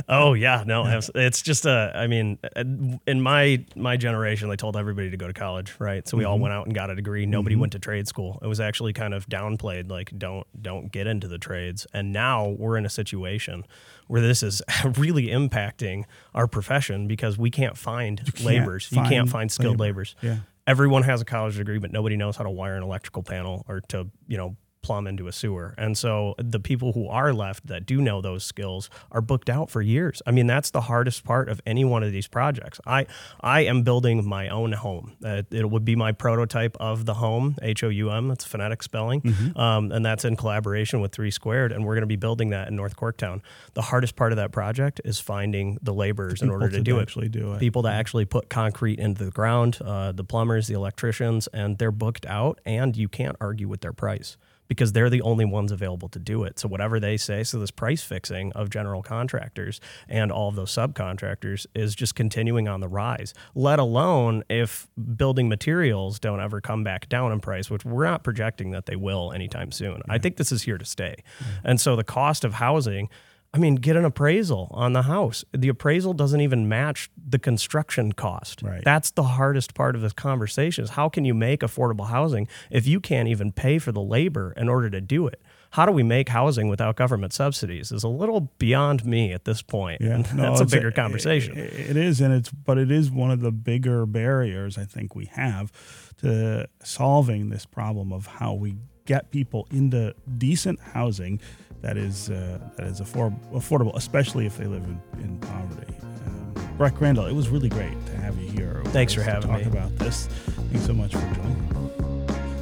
Oh 0.07 0.33
yeah, 0.33 0.63
no, 0.65 0.99
it's 1.15 1.41
just 1.41 1.65
a. 1.65 1.91
I 1.95 2.07
mean, 2.07 2.39
uh, 2.55 2.63
in 3.05 3.21
my 3.21 3.63
my 3.75 3.95
generation, 3.97 4.49
they 4.49 4.55
told 4.55 4.75
everybody 4.75 5.11
to 5.11 5.17
go 5.17 5.27
to 5.27 5.33
college, 5.33 5.78
right? 5.79 6.07
So 6.07 6.17
we 6.17 6.25
all 6.25 6.35
mm-hmm. 6.35 6.43
went 6.43 6.53
out 6.53 6.65
and 6.65 6.75
got 6.75 6.89
a 6.89 6.95
degree. 6.95 7.25
Nobody 7.25 7.55
mm-hmm. 7.55 7.61
went 7.61 7.71
to 7.73 7.79
trade 7.79 8.07
school. 8.07 8.37
It 8.41 8.47
was 8.47 8.59
actually 8.59 8.93
kind 8.93 9.13
of 9.13 9.27
downplayed, 9.27 9.89
like 9.89 10.11
don't 10.17 10.45
don't 10.61 10.91
get 10.91 11.07
into 11.07 11.27
the 11.27 11.37
trades. 11.37 11.87
And 11.93 12.11
now 12.11 12.49
we're 12.49 12.77
in 12.77 12.85
a 12.85 12.89
situation 12.89 13.65
where 14.07 14.21
this 14.21 14.43
is 14.43 14.61
really 14.97 15.27
impacting 15.27 16.03
our 16.35 16.47
profession 16.47 17.07
because 17.07 17.37
we 17.37 17.49
can't 17.49 17.77
find 17.77 18.19
can't 18.19 18.41
laborers. 18.41 18.89
you 18.91 18.97
can't 18.97 19.11
find 19.11 19.29
find 19.29 19.51
skilled 19.51 19.79
labor. 19.79 20.01
laborers. 20.01 20.15
Yeah. 20.21 20.37
Everyone 20.67 21.03
has 21.03 21.21
a 21.21 21.25
college 21.25 21.57
degree, 21.57 21.79
but 21.79 21.91
nobody 21.91 22.15
knows 22.15 22.35
how 22.35 22.43
to 22.43 22.49
wire 22.51 22.75
an 22.75 22.83
electrical 22.83 23.23
panel 23.23 23.65
or 23.67 23.81
to 23.87 24.07
you 24.27 24.37
know 24.37 24.55
plumb 24.81 25.07
into 25.07 25.27
a 25.27 25.31
sewer. 25.31 25.73
And 25.77 25.97
so 25.97 26.35
the 26.37 26.59
people 26.59 26.93
who 26.93 27.07
are 27.07 27.33
left 27.33 27.67
that 27.67 27.85
do 27.85 28.01
know 28.01 28.21
those 28.21 28.43
skills 28.45 28.89
are 29.11 29.21
booked 29.21 29.49
out 29.49 29.69
for 29.69 29.81
years. 29.81 30.21
I 30.25 30.31
mean, 30.31 30.47
that's 30.47 30.71
the 30.71 30.81
hardest 30.81 31.23
part 31.23 31.49
of 31.49 31.59
any 31.65 31.83
one 31.85 32.01
of 32.03 32.11
these 32.11 32.27
projects. 32.27 32.79
I 32.85 33.05
I 33.41 33.61
am 33.61 33.83
building 33.83 34.25
my 34.27 34.47
own 34.49 34.71
home. 34.73 35.13
Uh, 35.23 35.43
it 35.51 35.69
would 35.69 35.85
be 35.85 35.95
my 35.95 36.11
prototype 36.11 36.77
of 36.79 37.05
the 37.05 37.15
home, 37.15 37.55
H 37.61 37.83
O 37.83 37.89
U 37.89 38.11
M. 38.11 38.27
That's 38.29 38.45
phonetic 38.45 38.81
spelling, 38.83 39.21
Mm-hmm. 39.21 39.57
um, 39.59 39.91
and 39.91 40.05
that's 40.05 40.23
in 40.25 40.35
collaboration 40.35 41.01
with 41.01 41.11
Three 41.11 41.31
Squared. 41.31 41.71
And 41.71 41.85
we're 41.85 41.95
going 41.95 42.01
to 42.01 42.07
be 42.07 42.15
building 42.15 42.49
that 42.51 42.67
in 42.69 42.75
North 42.75 42.95
Corktown. 42.95 43.41
The 43.73 43.81
hardest 43.81 44.15
part 44.15 44.31
of 44.31 44.37
that 44.37 44.51
project 44.51 45.01
is 45.03 45.19
finding 45.19 45.77
the 45.81 45.93
laborers 45.93 46.41
in 46.41 46.49
order 46.49 46.67
People 46.67 46.77
to 46.79 46.83
do 46.83 46.99
it 46.99 47.01
actually 47.01 47.29
do 47.29 47.53
it. 47.53 47.59
people 47.59 47.81
that 47.83 47.93
actually 47.93 48.25
put 48.25 48.49
concrete 48.49 48.99
into 48.99 49.25
the 49.25 49.31
ground, 49.31 49.77
uh, 49.83 50.11
the 50.11 50.23
plumbers, 50.23 50.67
the 50.67 50.73
electricians, 50.75 51.47
and 51.47 51.77
they're 51.77 51.91
booked 51.91 52.25
out, 52.25 52.59
and 52.65 52.95
you 52.95 53.07
can't 53.09 53.35
argue 53.41 53.67
with 53.67 53.81
their 53.81 53.93
price 53.93 54.37
because 54.69 54.93
they're 54.93 55.09
the 55.09 55.21
only 55.23 55.43
ones 55.43 55.73
available 55.73 56.07
to 56.07 56.19
do 56.19 56.43
it. 56.45 56.57
So 56.59 56.69
whatever 56.69 56.99
they 56.99 57.17
say, 57.17 57.43
so 57.43 57.59
this 57.59 57.71
price 57.71 58.01
fixing 58.01 58.53
of 58.53 58.69
general 58.69 59.03
contractors 59.03 59.81
and 60.07 60.31
all 60.31 60.47
of 60.47 60.55
those 60.55 60.71
subcontractors 60.71 61.65
is 61.75 61.93
just 61.95 62.15
continuing 62.15 62.69
on 62.69 62.79
the 62.79 62.87
rise. 62.87 63.33
Let 63.53 63.79
alone 63.79 64.43
if 64.49 64.87
building 65.17 65.49
materials 65.49 66.19
don't 66.19 66.39
ever 66.39 66.61
come 66.61 66.85
back 66.85 67.09
down 67.09 67.33
in 67.33 67.41
price, 67.41 67.69
which 67.69 67.83
we're 67.83 68.05
not 68.05 68.23
projecting 68.23 68.71
that 68.71 68.85
they 68.85 68.95
will 68.95 69.33
anytime 69.33 69.73
soon. 69.73 70.01
I 70.07 70.19
think 70.19 70.37
this 70.37 70.51
is 70.53 70.61
here 70.61 70.77
to 70.77 70.85
stay, 70.85 71.23
and 71.63 71.81
so 71.81 71.95
the 71.95 72.03
cost 72.05 72.45
of 72.45 72.53
housing. 72.53 73.09
I 73.51 73.57
mean, 73.57 73.75
get 73.75 73.95
an 73.95 74.05
appraisal 74.05 74.67
on 74.71 74.93
the 74.93 75.01
house. 75.03 75.43
The 75.53 75.69
appraisal 75.69 76.13
doesn't 76.13 76.39
even 76.39 76.69
match 76.69 77.09
the 77.17 77.39
construction 77.39 78.11
cost. 78.11 78.61
Right. 78.61 78.83
That's 78.83 79.09
the 79.11 79.23
hardest 79.23 79.73
part 79.73 79.95
of 79.95 80.01
this 80.01 80.13
conversation 80.13 80.83
is 80.83 80.91
how 80.91 81.09
can 81.09 81.25
you 81.25 81.33
make 81.33 81.61
affordable 81.61 82.07
housing 82.09 82.47
if 82.69 82.85
you 82.85 82.99
can't 82.99 83.27
even 83.27 83.51
pay 83.51 83.79
for 83.79 83.91
the 83.91 84.01
labor 84.01 84.53
in 84.55 84.69
order 84.69 84.89
to 84.91 85.01
do 85.01 85.25
it? 85.25 85.41
How 85.71 85.85
do 85.87 85.91
we 85.91 86.03
make 86.03 86.29
housing 86.29 86.67
without 86.67 86.95
government 86.95 87.33
subsidies 87.33 87.91
is 87.91 88.03
a 88.03 88.07
little 88.07 88.51
beyond 88.59 89.03
me 89.05 89.33
at 89.33 89.45
this 89.45 89.61
point. 89.63 90.01
Yeah, 90.01 90.17
no, 90.33 90.43
that's 90.43 90.61
a 90.61 90.65
bigger 90.65 90.91
conversation. 90.91 91.57
it- 91.57 91.73
it 91.91 91.97
is, 91.97 92.21
and 92.21 92.31
it's 92.33 92.49
but 92.51 92.77
it 92.77 92.91
is 92.91 93.09
one 93.09 93.31
of 93.31 93.41
the 93.41 93.51
bigger 93.51 94.05
barriers 94.05 94.77
I 94.77 94.85
think 94.85 95.15
we 95.15 95.25
have 95.25 95.71
to 96.17 96.67
solving 96.83 97.49
this 97.49 97.65
problem 97.65 98.11
of 98.13 98.25
how 98.27 98.53
we 98.53 98.75
get 99.09 99.31
people 99.31 99.67
into 99.71 100.13
decent 100.37 100.79
housing 100.79 101.41
that 101.81 101.97
is 101.97 102.29
uh, 102.29 102.59
that 102.75 102.85
is 102.85 103.01
affor- 103.01 103.35
affordable, 103.51 103.95
especially 103.95 104.45
if 104.45 104.55
they 104.55 104.65
live 104.65 104.83
in, 104.83 105.01
in 105.19 105.39
poverty. 105.39 105.95
Um, 106.27 106.53
Breck 106.77 106.93
Crandell, 106.93 107.27
it 107.27 107.33
was 107.33 107.49
really 107.49 107.69
great 107.69 108.05
to 108.05 108.15
have 108.17 108.37
you 108.37 108.51
here. 108.51 108.83
Thanks 108.87 109.11
for 109.13 109.23
having 109.23 109.49
talk 109.49 109.61
me. 109.61 109.65
about 109.65 109.97
this. 109.97 110.27
Thanks 110.27 110.85
so 110.85 110.93
much 110.93 111.13
for 111.13 111.21
joining. 111.21 111.89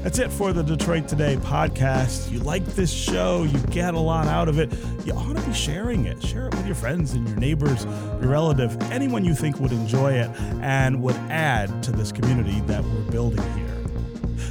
That's 0.03 0.19
it 0.19 0.31
for 0.31 0.53
the 0.53 0.63
Detroit 0.63 1.09
Today 1.09 1.35
podcast. 1.35 2.31
You 2.31 2.39
like 2.39 2.63
this 2.65 2.93
show, 2.93 3.43
you 3.43 3.59
get 3.67 3.93
a 3.93 3.99
lot 3.99 4.27
out 4.27 4.47
of 4.47 4.57
it. 4.57 4.71
You 5.05 5.11
ought 5.11 5.35
to 5.35 5.41
be 5.41 5.53
sharing 5.53 6.05
it. 6.05 6.23
Share 6.23 6.47
it 6.47 6.55
with 6.55 6.65
your 6.65 6.75
friends 6.75 7.11
and 7.11 7.27
your 7.27 7.37
neighbors, 7.37 7.83
your 7.83 8.29
relative, 8.29 8.81
anyone 8.83 9.25
you 9.25 9.35
think 9.35 9.59
would 9.59 9.73
enjoy 9.73 10.13
it 10.13 10.29
and 10.61 11.01
would 11.01 11.17
add 11.29 11.83
to 11.83 11.91
this 11.91 12.13
community 12.13 12.61
that 12.61 12.85
we're 12.85 13.11
building 13.11 13.43
here. 13.57 13.66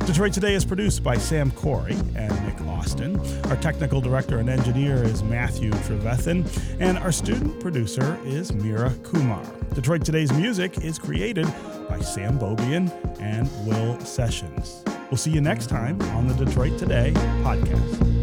Detroit 0.05 0.33
Today 0.33 0.55
is 0.55 0.65
produced 0.65 1.03
by 1.03 1.17
Sam 1.17 1.51
Corey 1.51 1.97
and 2.15 2.47
Nick 2.47 2.61
Austin. 2.69 3.19
Our 3.47 3.57
technical 3.57 4.01
director 4.01 4.39
and 4.39 4.49
engineer 4.49 5.03
is 5.03 5.23
Matthew 5.23 5.71
Trevethan, 5.71 6.47
and 6.81 6.99
our 6.99 7.13
student 7.13 7.61
producer 7.61 8.19
is 8.25 8.53
Mira 8.53 8.91
Kumar. 9.03 9.45
Detroit 9.75 10.05
Today's 10.05 10.33
music 10.33 10.79
is 10.79 10.99
created 10.99 11.47
by 11.89 12.01
Sam 12.01 12.39
Beaubien 12.39 12.91
and 13.21 13.49
Will 13.67 13.99
Sessions. 14.01 14.85
We'll 15.11 15.19
see 15.19 15.31
you 15.31 15.41
next 15.41 15.69
time 15.69 16.01
on 16.17 16.27
the 16.29 16.35
Detroit 16.35 16.79
Today 16.79 17.13
podcast. 17.43 18.16